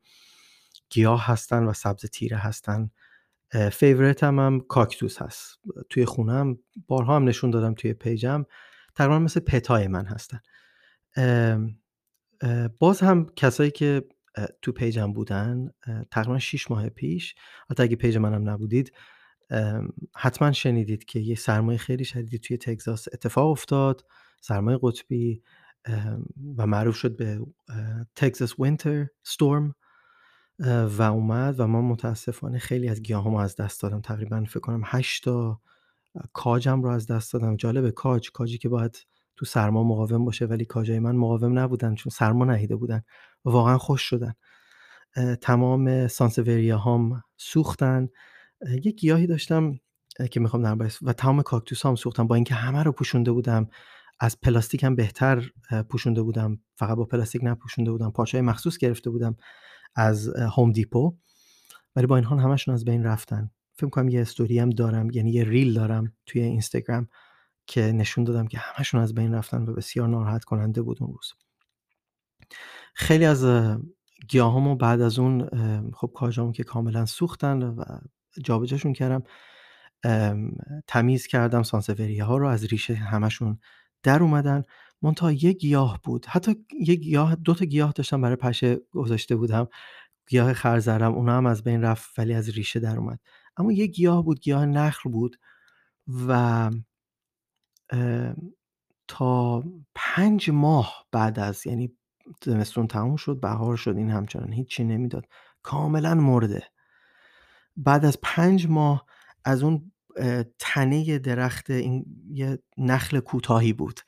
گیاه 0.89 1.25
هستن 1.25 1.63
و 1.63 1.73
سبز 1.73 2.05
تیره 2.05 2.38
هستن. 2.38 2.89
favorite 3.71 4.23
م 4.23 4.39
هم 4.39 4.60
کاکتوس 4.60 5.21
هست. 5.21 5.60
توی 5.89 6.05
خونم 6.05 6.57
بارها 6.88 7.15
هم 7.15 7.23
نشون 7.23 7.49
دادم 7.49 7.73
توی 7.73 7.93
page 7.93 8.28
م. 8.28 8.45
تقریبا 8.97 9.19
مثل 9.19 9.39
pet 9.39 9.75
ای 9.75 9.88
من 9.88 10.05
هستن. 10.05 10.39
باز 12.79 13.01
هم 13.01 13.25
کسایی 13.36 13.71
که 13.71 14.03
تو 14.62 14.71
page 14.71 15.05
م 15.05 15.13
بودن 15.13 15.69
تقریبا 16.12 16.39
6 16.39 16.71
ماه 16.71 16.89
پیش 16.89 17.36
حتی 17.69 17.83
اگه 17.83 17.95
page 17.95 18.17
منم 18.17 18.49
نبودید 18.49 18.91
حتما 20.15 20.51
شنیدید 20.51 21.05
که 21.05 21.19
یه 21.19 21.36
سرمای 21.36 21.77
خیلی 21.77 22.05
شدیدی 22.05 22.39
توی 22.39 22.57
تگزاس 22.57 23.07
اتفاق 23.13 23.47
افتاد 23.47 24.05
سرمای 24.41 24.80
قطبی 24.81 25.43
و 26.57 26.67
معروف 26.67 26.95
شد 26.95 27.17
به 27.17 27.39
تگزاس 28.15 28.60
وینتر 28.60 29.07
ستورم 29.23 29.75
و 30.97 31.01
اومد 31.01 31.60
و 31.60 31.67
من 31.67 31.79
متاسفانه 31.79 32.60
خیلی 32.60 32.89
از 32.89 33.01
گیاهامو 33.01 33.38
از 33.38 33.55
دست 33.55 33.81
دادم. 33.81 34.01
تقریبا 34.01 34.43
فکر 34.43 34.60
کنم 34.60 34.81
8 34.86 35.23
تا 35.23 35.62
کاجم 36.34 36.82
رو 36.82 36.89
از 36.89 37.08
دست 37.08 37.34
دادم. 37.34 37.56
جالبه 37.56 37.91
کاج 37.91 38.32
کاجی 38.32 38.58
که 38.58 38.69
باید 38.69 39.08
تو 39.36 39.45
سرما 39.45 39.84
مقاوم 39.84 40.25
باشه 40.25 40.45
ولی 40.45 40.65
کاجای 40.65 40.99
من 40.99 41.15
مقاوم 41.15 41.60
نبودن 41.60 41.95
چون 41.95 42.10
سرما 42.10 42.45
نهیده 42.45 42.75
بودن. 42.75 43.01
واقعا 43.45 43.77
خوش 43.77 44.01
شدن. 44.01 44.34
تمام 45.41 46.08
سانسوریا 46.08 46.77
هام 46.77 47.23
سوختن 47.38 48.10
یه 48.84 48.91
گیاهی 48.91 49.27
داشتم 49.27 49.80
که 50.32 50.39
می‌خوام 50.39 50.63
در 50.63 50.91
و 51.01 51.13
تمام 51.13 51.41
کاکتوس 51.41 51.86
هم 51.86 51.95
سوختن 51.95 52.27
با 52.27 52.36
اینکه 52.36 52.53
همه 52.53 52.84
رو 52.84 52.91
پوشونده 52.91 53.32
بودم 53.32 53.67
از 54.19 54.41
پلاستیک 54.41 54.84
هم 54.84 54.95
بهتر 54.95 55.43
پوشونده 55.89 56.21
بودم. 56.21 56.60
فقط 56.75 56.97
با 56.97 57.06
پلاستیک 57.06 57.41
نپوشونده 57.43 57.91
بودم. 57.91 58.12
پارچای 58.12 58.41
مخصوص 58.41 58.77
گرفته 58.77 59.10
بودم 59.10 59.36
از 59.95 60.27
Home 60.27 60.71
Depot 60.71 61.17
ولی 61.95 62.08
با 62.08 62.15
این 62.15 62.25
حال 62.25 62.39
همشون 62.39 62.73
از 62.73 62.86
بین 62.86 63.03
رفتن. 63.03 63.51
فکر 63.77 63.89
کنم 63.89 64.09
یه 64.09 64.21
استوری 64.21 64.59
هم 64.59 64.69
دارم 64.69 65.09
یعنی 65.11 65.31
یه 65.31 65.43
reel 65.43 65.73
دارم 65.73 66.13
توی 66.25 66.41
اینستاگرام 66.41 67.07
که 67.67 67.81
نشون 67.81 68.23
دادم 68.23 68.47
که 68.47 68.57
همشون 68.57 69.01
از 69.01 69.15
بین 69.15 69.33
رفتن 69.33 69.63
و 69.63 69.73
بسیار 69.73 70.07
ناراحت 70.07 70.43
کننده 70.43 70.81
بود 70.81 70.97
اون 71.01 71.13
روز. 71.13 71.33
خیلی 72.93 73.25
از 73.25 73.45
گیاهامو 74.27 74.75
بعد 74.75 75.01
از 75.01 75.19
اون 75.19 75.49
خب 75.93 76.11
کاجامو 76.15 76.51
که 76.51 76.63
کاملا 76.63 77.05
سوختن 77.05 77.63
و 77.63 77.83
جابجاشون 78.43 78.93
کردم 78.93 79.23
تمیز 80.87 81.27
کردم 81.27 81.63
سانسوریه 81.63 82.23
ها 82.23 82.37
رو 82.37 82.47
از 82.47 82.65
ریشه 82.65 82.95
همشون 82.95 83.59
در 84.03 84.23
اومدن. 84.23 84.63
منتها 85.01 85.31
یه 85.31 85.53
گیاه 85.53 85.99
بود. 86.03 86.25
حتی 86.25 86.55
یه 86.79 86.95
گیاه 86.95 87.35
دو 87.35 87.53
تا 87.53 87.65
گیاه 87.65 87.91
داشتم 87.91 88.21
برای 88.21 88.35
پشه 88.35 88.75
گذاشته 88.91 89.35
بودم. 89.35 89.67
گیاه 90.27 90.53
خرزرم 90.53 91.13
اونا 91.13 91.37
هم 91.37 91.45
از 91.45 91.63
بین 91.63 91.81
رفت 91.81 92.19
ولی 92.19 92.33
از 92.33 92.49
ریشه 92.49 92.79
در 92.79 92.97
اومد. 92.97 93.19
اما 93.58 93.72
یه 93.72 93.88
گیاه 93.88 94.24
بود 94.26 94.39
گیاه 94.39 94.65
نخل 94.65 95.10
بود 95.10 95.38
و 96.28 96.72
تا 99.08 99.63
پنج 99.96 100.50
ماه 100.50 101.06
بعد 101.12 101.39
از 101.39 101.67
یعنی 101.67 101.98
زمستون 102.43 102.88
تموم 102.88 103.15
شد 103.15 103.39
بهار 103.39 103.78
شد 103.78 103.98
این 103.98 104.10
همچنان 104.10 104.54
هیچی 104.54 104.84
نمی‌داد. 104.84 105.26
کاملا 105.63 106.15
مرده. 106.15 106.63
بعد 107.78 108.06
از 108.06 108.17
پنج 108.24 108.67
ماه 108.67 109.06
از 109.46 109.63
اون 109.63 109.91
تنه 110.60 111.20
درخت 111.20 111.70
این 111.70 112.06
یه 112.32 112.60
نخل 112.78 113.20
کوتاهی 113.20 113.74
بود. 113.74 114.00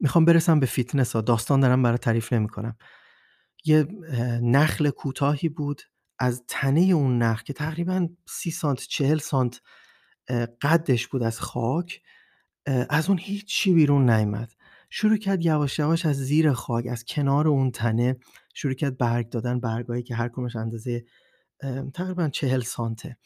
می‌خوام 0.00 0.24
برسم 0.24 0.60
به 0.60 0.66
فیتنس 0.66 1.12
ها 1.12 1.20
داستان 1.20 1.60
دارم 1.60 1.82
برای 1.82 1.98
تعریف 1.98 2.32
نمی 2.32 2.48
کنم 2.48 2.76
یه 3.64 3.86
نخل 4.42 4.90
کوتاهی 4.90 5.48
بود. 5.48 5.82
از 6.22 6.42
تنه 6.48 6.80
اون 6.80 7.18
نخل 7.18 7.44
که 7.44 7.52
تقریبا 7.52 8.08
سی 8.26 8.50
سانت 8.50 8.78
چهل 8.78 9.18
سانت 9.18 9.60
قدش 10.62 11.06
بود 11.06 11.22
از 11.22 11.40
خاک 11.40 12.02
از 12.66 13.08
اون 13.08 13.18
هیچی 13.18 13.74
بیرون 13.74 14.10
نیامد 14.10 14.52
شروع 14.90 15.16
کرد 15.16 15.44
یواش 15.44 15.78
یواش 15.78 16.06
از 16.06 16.16
زیر 16.16 16.52
خاک 16.52 16.86
از 16.86 17.04
کنار 17.04 17.48
اون 17.48 17.70
تنه 17.70 18.16
شروع 18.54 18.74
کرد 18.74 18.98
برگ 18.98 19.28
دادن 19.28 19.60
برگایی 19.60 20.02
که 20.02 20.14
هر 20.14 20.28
کمش 20.28 20.56
اندازه 20.56 21.04
تقریبا 21.94 22.28
چهل 22.28 22.60
سانته. 22.60 23.16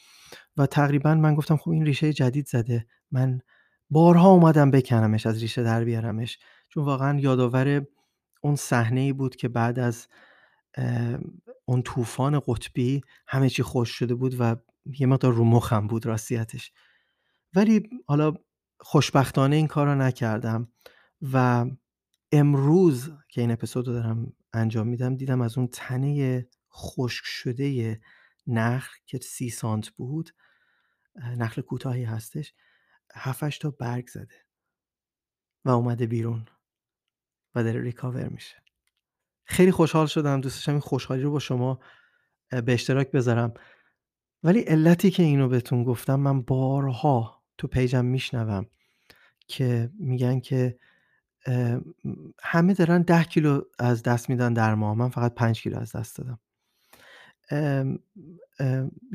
و 0.57 0.67
تقریبا 0.67 1.15
من 1.15 1.35
گفتم 1.35 1.57
خب 1.57 1.71
این 1.71 1.87
ریشه 1.87 2.13
جدید 2.13 2.47
زده. 2.47 2.87
من 3.11 3.41
بارها 3.91 4.31
اومدم 4.31 4.71
بکنمش 4.71 5.27
از 5.27 5.43
ریشه 5.43 5.63
در 5.63 5.85
بیارمش. 5.85 6.39
چون 6.69 6.85
واقعا 6.85 7.19
یادآور 7.19 7.87
اون 8.41 8.57
صحنه 8.57 9.01
ای 9.01 9.13
بود 9.13 9.37
که 9.37 9.49
بعد 9.49 9.79
از 9.79 10.09
اون 11.65 11.83
طوفان 11.83 12.41
قطبی 12.47 13.01
همه 13.27 13.51
چی 13.51 13.63
خوش 13.63 13.91
شده 13.91 14.15
بود 14.15 14.37
و 14.39 14.57
یه 15.01 15.07
مقدار 15.07 15.33
رو 15.33 15.45
مخم 15.45 15.87
بود 15.87 16.07
راستیتش. 16.07 16.73
ولی 17.55 17.91
حالا 18.07 18.33
خوشبختانه 18.81 19.57
این 19.57 19.67
کار 19.67 19.87
رو 19.87 19.95
نکردم 19.95 20.73
و 21.33 21.67
امروز 22.33 23.11
که 23.29 23.41
این 23.41 23.51
اپیزود 23.51 23.89
رو 23.89 23.95
دارم 23.95 24.33
انجام 24.53 24.87
میدم 24.87 25.17
دیدم 25.17 25.41
از 25.41 25.59
اون 25.59 25.67
تنه 25.67 26.47
خشک 26.73 27.25
شده 27.25 28.01
نخل 28.47 28.97
که 29.07 29.19
سی 29.19 29.51
سانت 29.51 29.89
بود 29.89 30.31
نخل 31.17 31.63
کوتاهی 31.63 32.05
هستش 32.05 32.55
هفتش 33.15 33.59
تا 33.59 33.71
برگ 33.71 34.07
زده 34.07 34.47
و 35.65 35.71
اومده 35.71 36.07
بیرون 36.07 36.47
و 37.55 37.65
داره 37.65 37.81
ریکاور 37.81 38.29
میشه. 38.29 38.66
خیلی 39.47 39.71
خوشحال 39.73 40.07
شدم. 40.07 40.41
دوست 40.41 40.57
داشتم 40.57 40.73
این 40.73 40.81
خوشحالی 40.81 41.23
رو 41.23 41.31
با 41.31 41.39
شما 41.39 41.81
به 42.51 42.73
اشتراک 42.73 43.11
بذارم. 43.11 43.55
ولی 44.43 44.61
علتی 44.61 45.11
که 45.11 45.23
اینو 45.23 45.49
بهتون 45.49 45.85
گفتم 45.85 46.21
من 46.21 46.43
بارها 46.43 47.43
تو 47.59 47.67
پیجم 47.67 48.05
میشنوم 48.05 48.67
که 49.49 49.91
میگن 49.99 50.41
که 50.41 50.79
همه 52.43 52.75
دارن 52.75 53.03
ده 53.03 53.25
کیلو 53.25 53.61
از 53.79 54.03
دست 54.03 54.31
میدن 54.31 54.53
در 54.53 54.75
ماه. 54.75 54.95
من 54.95 55.09
فقط 55.09 55.35
پنج 55.35 55.63
کیلو 55.63 55.79
از 55.79 55.97
دست 55.97 56.19
دادم. 56.19 56.39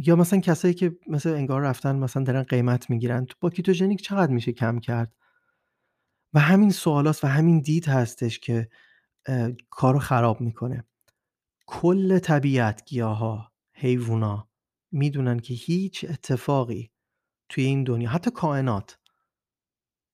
یا 0.06 0.16
مثلا 0.16 0.40
کسایی 0.40 0.74
که 0.74 0.96
مثل 1.08 1.30
انگار 1.30 1.62
رفتن 1.62 1.96
مثلا 1.96 2.24
دارن 2.24 2.44
قیمت 2.44 2.90
می‌گیرن. 2.90 3.28
با 3.40 3.50
کیتوژنیک 3.50 4.02
چقدر 4.02 4.32
میشه 4.32 4.52
کم 4.52 4.80
کرد؟ 4.80 5.14
و 6.34 6.40
همین 6.40 6.72
سوالاست 6.72 7.24
و 7.24 7.28
همین 7.28 7.60
دید 7.60 7.88
هستش 7.88 8.40
که 8.40 8.70
کارو 9.70 10.00
خراب 10.00 10.42
می‌کنه. 10.42 10.84
کل 11.68 12.20
طبیعت 12.20 12.86
گیاها 12.86 13.52
حیوونا 13.74 14.50
می‌دونن 14.92 15.40
که 15.40 15.54
هیچ 15.54 16.06
اتفاقی 16.10 16.92
توی 17.50 17.64
این 17.64 17.84
دنیا 17.84 18.10
حتی 18.10 18.32
کائنات 18.32 18.98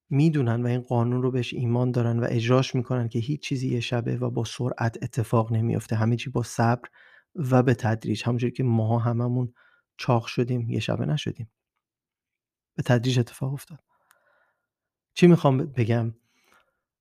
می‌دونن 0.09 0.63
و 0.63 0.67
این 0.67 0.81
قانون 0.81 1.21
رو 1.21 1.31
بهش 1.31 1.53
ایمان 1.53 1.91
دارن 1.91 2.19
و 2.19 2.27
اجراش 2.29 2.75
می‌کنن 2.75 3.09
که 3.09 3.19
هیچ 3.19 3.41
چیزی 3.41 3.67
یه 3.67 3.79
شبه 3.79 4.17
و 4.17 4.29
با 4.29 4.43
سرعت 4.43 4.97
اتفاق 5.03 5.51
نمیفته 5.51 5.95
همه 5.95 6.15
چی 6.15 6.29
با 6.29 6.43
صبر 6.43 6.89
و 7.35 7.63
به 7.63 7.73
تدریج. 7.73 8.23
همونجوری 8.25 8.53
که 8.53 8.63
ما 8.63 8.99
هممون 8.99 9.53
چاق 9.97 10.25
شدیم 10.25 10.69
یه 10.69 10.79
شبه 10.79 11.05
نشدیم. 11.05 11.51
به 12.75 12.83
تدریج 12.83 13.19
اتفاق 13.19 13.53
افتاد. 13.53 13.79
چی 15.13 15.27
می‌خوام 15.27 15.57
بگم؟ 15.57 16.15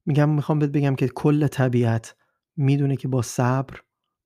میگم 0.06 0.28
می‌خوام 0.28 0.58
بهت 0.58 0.70
بگم 0.70 0.94
که 0.94 1.08
کل 1.08 1.46
طبیعت 1.46 2.16
می‌دونه 2.56 2.96
که 2.96 3.08
با 3.08 3.22
صبر 3.22 3.80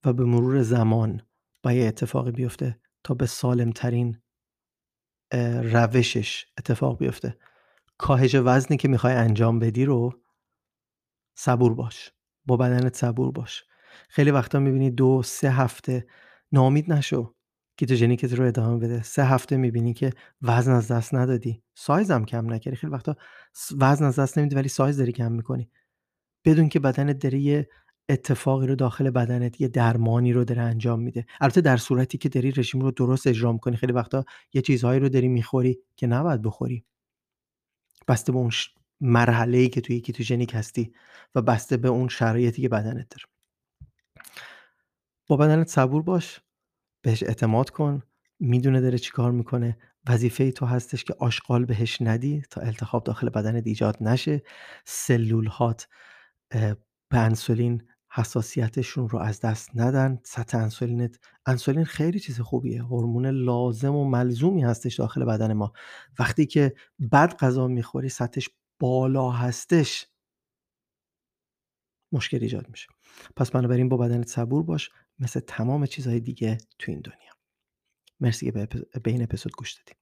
و 0.04 0.12
به 0.12 0.24
مرور 0.24 0.62
زمان 0.62 1.22
با 1.62 1.72
یه 1.72 1.86
اتفاقی 1.88 2.30
بیفته 2.30 2.80
تا 3.04 3.14
به 3.14 3.26
سالمترین 3.26 4.18
روشش 5.62 6.46
اتفاق 6.58 6.98
بیفته. 6.98 7.36
کاهش 7.98 8.34
وزنی 8.34 8.76
که 8.76 8.88
می‌خوای 8.88 9.14
انجام 9.14 9.58
بدی 9.58 9.84
رو 9.84 10.22
صبور 11.38 11.74
باش. 11.74 12.12
با 12.46 12.56
بدنت 12.56 12.96
صبور 12.96 13.32
باش. 13.32 13.64
خیلی 14.08 14.30
وقتا 14.30 14.58
می‌بینی 14.58 14.90
دو 14.90 15.22
سه 15.22 15.50
هفته 15.50 16.06
ناامید 16.52 16.92
نشو. 16.92 17.34
کیتوژنیکت 17.80 18.32
رو 18.32 18.46
ادامه 18.46 18.78
بده. 18.78 19.02
سه 19.02 19.24
هفته 19.24 19.56
می‌بینی 19.56 19.94
که 19.94 20.12
وزن 20.42 20.72
از 20.72 20.88
دست 20.88 21.14
ندادی. 21.14 21.62
سایز 21.74 22.10
هم 22.10 22.24
کم 22.24 22.52
نکردی. 22.52 22.76
خیلی 22.76 22.92
وقتا 22.92 23.16
وزن 23.78 24.04
از 24.04 24.18
دست 24.18 24.38
نمیدی 24.38 24.56
ولی 24.56 24.68
سایز 24.68 24.96
داری 24.96 25.12
کم 25.12 25.32
می‌کنی. 25.32 25.70
بدون 26.44 26.68
که 26.68 26.80
بدنت 26.80 27.18
داره 27.18 27.68
اتفاقی 28.08 28.66
رو 28.66 28.74
داخل 28.74 29.10
بدنت 29.10 29.60
یه 29.60 29.68
درمانی 29.68 30.32
رو 30.32 30.44
داره 30.44 30.62
انجام 30.62 31.00
میده. 31.00 31.26
البته 31.40 31.60
در 31.60 31.76
صورتی 31.76 32.18
که 32.18 32.28
داری 32.28 32.52
رژیم 32.52 32.80
رو 32.80 32.90
درست 32.90 33.26
اجرا 33.26 33.56
کنی 33.56 33.76
خیلی 33.76 33.92
وقتا 33.92 34.24
یه 34.52 34.62
چیزهایی 34.62 35.00
رو 35.00 35.08
داری 35.08 35.28
می‌خوری 35.28 35.78
که 35.96 36.06
نباید 36.06 36.42
بخوری. 36.42 36.84
بسته 38.08 38.32
به 38.32 38.38
اون 38.38 38.50
مرحله 39.00 39.58
ای 39.58 39.68
که 39.68 39.80
توی 39.80 40.00
کیتوژنیک 40.00 40.54
هستی 40.54 40.92
و 41.34 41.42
بسته 41.42 41.76
به 41.76 41.88
اون 41.88 42.08
شرایطی 42.08 42.62
که 42.62 42.68
بدنت 42.68 43.08
داره. 43.08 43.24
با 45.26 45.36
بدنت 45.36 45.68
صبور 45.68 46.02
باش. 46.02 46.40
بهش 47.02 47.22
اعتماد 47.22 47.70
کن 47.70 48.02
می‌دونه 48.40 48.80
داره 48.80 48.98
چی 48.98 49.10
کار 49.10 49.32
می‌کنه. 49.32 49.78
وظیفه 50.08 50.52
تو 50.52 50.66
هستش 50.66 51.04
که 51.04 51.14
آشغال 51.18 51.64
بهش 51.64 51.98
ندی 52.02 52.42
تا 52.50 52.60
التخاب 52.60 53.04
داخل 53.04 53.28
بدنت 53.28 53.66
ایجاد 53.66 53.96
نشه. 54.00 54.42
سلول 54.84 55.46
هات 55.46 55.88
به 57.10 57.18
انسولین 57.18 57.82
حساسیتشون 58.12 59.08
رو 59.08 59.18
از 59.18 59.40
دست 59.40 59.70
ندن. 59.74 60.18
سطح 60.24 60.58
انسولینت 60.58 61.18
انسولین 61.46 61.84
خیلی 61.84 62.20
چیز 62.20 62.40
خوبیه. 62.40 62.82
هورمون 62.82 63.26
لازم 63.26 63.94
و 63.94 64.04
ملزومی 64.04 64.62
هستش 64.62 64.94
داخل 64.94 65.24
بدن 65.24 65.52
ما. 65.52 65.72
وقتی 66.18 66.46
که 66.46 66.74
بد 67.12 67.36
غذا 67.36 67.66
می‌خوری 67.68 68.08
سطحش 68.08 68.50
بالا 68.80 69.30
هستش 69.30 70.06
مشکل 72.12 72.38
ایجاد 72.42 72.68
میشه. 72.70 72.86
پس 73.36 73.50
بنابراین 73.50 73.88
با 73.88 73.96
بدنت 73.96 74.28
صبور 74.28 74.62
باش 74.62 74.90
مثل 75.18 75.40
تمام 75.40 75.86
چیزهای 75.86 76.20
دیگه 76.20 76.58
تو 76.78 76.92
این 76.92 77.00
دنیا. 77.00 77.32
مرسی 78.20 78.52
که 78.52 78.68
به 79.02 79.10
این 79.10 79.22
اپیزود 79.22 79.52
گوش 79.56 79.72
دادیم 79.72 79.96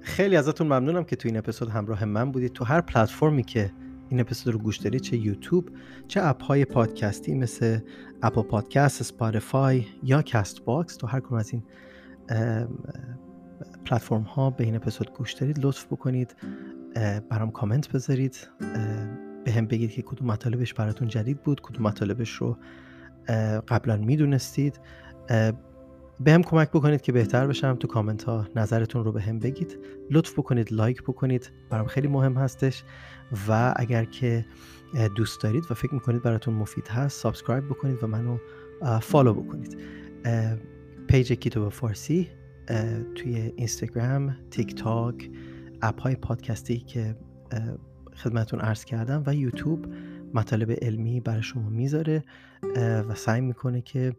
خیلی 0.00 0.36
ازتون 0.36 0.66
ممنونم 0.66 1.04
که 1.04 1.16
تو 1.16 1.28
این 1.28 1.36
اپیزود 1.36 1.68
همراه 1.68 2.04
من 2.04 2.32
بودید. 2.32 2.52
تو 2.52 2.64
هر 2.64 2.80
پلتفرمی 2.80 3.42
که 3.42 3.72
این 4.08 4.20
اپیزود 4.20 4.54
رو 4.54 4.60
گوش 4.60 4.76
دارید 4.76 5.00
چه 5.00 5.16
یوتیوب 5.16 5.70
چه 6.08 6.22
اپ 6.22 6.42
های 6.42 6.64
پادکستی 6.64 7.34
مثل 7.34 7.78
اپل 8.22 8.42
پادکست 8.42 9.02
سپاتیفای 9.02 9.86
یا 10.02 10.22
کست 10.22 10.64
باکس 10.64 10.96
تو 10.96 11.06
هر 11.06 11.20
کدوم 11.20 11.38
از 11.38 11.52
این 11.52 11.62
پلتفرم 13.84 14.22
ها 14.22 14.50
به 14.50 14.64
این 14.64 14.76
اپیزود 14.76 15.12
گوش 15.12 15.32
دارید 15.32 15.66
لطف 15.66 15.86
بکنید 15.86 16.36
برام 17.30 17.50
کامنت 17.50 17.92
بذارید 17.92 18.48
بهم 19.44 19.66
بگید 19.66 19.90
که 19.90 20.02
کدوم 20.02 20.28
مطالبش 20.28 20.74
براتون 20.74 21.08
جدید 21.08 21.42
بود 21.42 21.60
کدوم 21.60 21.82
مطالبش 21.82 22.30
رو 22.30 22.56
قبلا 23.68 23.96
می‌دونستید. 23.96 24.80
بهم 26.20 26.42
کمک 26.42 26.70
بکنید 26.70 27.00
که 27.00 27.12
بهتر 27.12 27.46
بشم 27.46 27.74
تو 27.74 27.88
کامنت 27.88 28.24
ها 28.24 28.46
نظرتون 28.56 29.04
رو 29.04 29.12
بهم 29.12 29.38
بگید. 29.38 29.78
لطف 30.10 30.32
بکنید 30.38 30.72
لایک 30.72 31.02
بکنید 31.02 31.52
برام 31.70 31.86
خیلی 31.86 32.08
مهم 32.08 32.34
هستش. 32.34 32.84
و 33.48 33.74
اگر 33.76 34.04
که 34.04 34.46
دوست 35.16 35.42
دارید 35.42 35.64
و 35.70 35.74
فکر 35.74 35.94
می‌کنید 35.94 36.22
براتون 36.22 36.54
مفید 36.54 36.88
هست 36.88 37.20
subscribe 37.20 37.64
بکنید 37.64 38.04
و 38.04 38.06
منو 38.06 38.38
فالو 39.00 39.34
بکنید. 39.34 39.78
پیج 41.08 41.32
کیتو 41.32 41.70
فارسی 41.70 42.28
توی 43.14 43.52
اینستاگرام 43.56 44.36
تیک 44.50 44.74
تاک 44.74 45.30
اپ 45.82 46.00
های 46.00 46.16
پادکستی 46.16 46.78
که 46.78 47.16
خدمتون 48.16 48.60
عرض 48.60 48.84
کردم 48.84 49.22
و 49.26 49.34
یوتیوب 49.34 49.86
مطالب 50.34 50.70
علمی 50.70 51.20
برای 51.20 51.42
شما 51.42 51.68
می‌ذاره 51.68 52.24
و 53.08 53.14
سعی 53.14 53.40
می‌کنه 53.40 53.80
که 53.80 54.12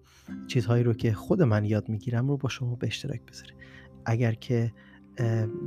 چیزهایی 0.48 0.84
رو 0.84 0.94
که 0.94 1.14
خود 1.14 1.42
من 1.42 1.66
یاد 1.66 1.90
می‌گیرم 1.90 2.28
رو 2.28 2.38
با 2.38 2.50
شما 2.50 2.76
به 2.76 2.88
اشتراک 2.88 3.22
بذاره. 3.32 3.54
اگر 4.06 4.34
که 4.34 4.72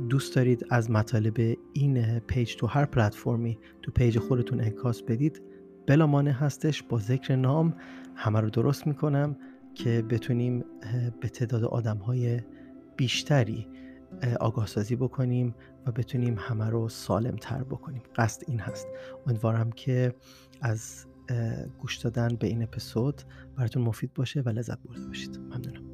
دوست 0.09 0.35
دارید 0.35 0.65
از 0.69 0.91
مطالب 0.91 1.57
این 1.73 2.19
پیج 2.19 2.55
تو 2.55 2.67
هر 2.67 2.85
پلتفرمی 2.85 3.57
تو 3.81 3.91
پیج 3.91 4.19
خودتون 4.19 4.61
انعکاس 4.61 5.01
بدید 5.03 5.41
بلا 5.87 6.07
مانع 6.07 6.31
هستش 6.31 6.83
با 6.83 6.99
ذکر 6.99 7.35
نام. 7.35 7.73
همه 8.15 8.39
رو 8.39 8.49
درست 8.49 8.87
می‌کنم 8.87 9.37
که 9.75 10.01
بتونیم 10.01 10.63
به 11.21 11.29
تعداد 11.29 11.63
آدم 11.63 11.97
های 11.97 12.41
بیشتری 12.99 13.67
آگاه 14.39 14.67
سازی 14.67 14.95
بکنیم 14.95 15.55
و 15.85 15.91
بتونیم 15.91 16.35
همه 16.39 16.69
رو 16.69 16.89
سالم 16.89 17.35
تر 17.35 17.63
بکنیم. 17.63 18.01
قصد 18.15 18.43
این 18.47 18.59
هست. 18.59 18.87
امیدوارم 19.27 19.71
که 19.71 20.15
از 20.61 21.05
گوش 21.79 21.97
دادن 21.97 22.27
به 22.27 22.47
این 22.47 22.63
اپیزود 22.63 23.21
براتون 23.55 23.83
مفید 23.83 24.13
باشه 24.13 24.41
و 24.41 24.49
لذت 24.49 24.79
برده 24.79 25.07
باشید. 25.07 25.37
ممنونم. 25.37 25.88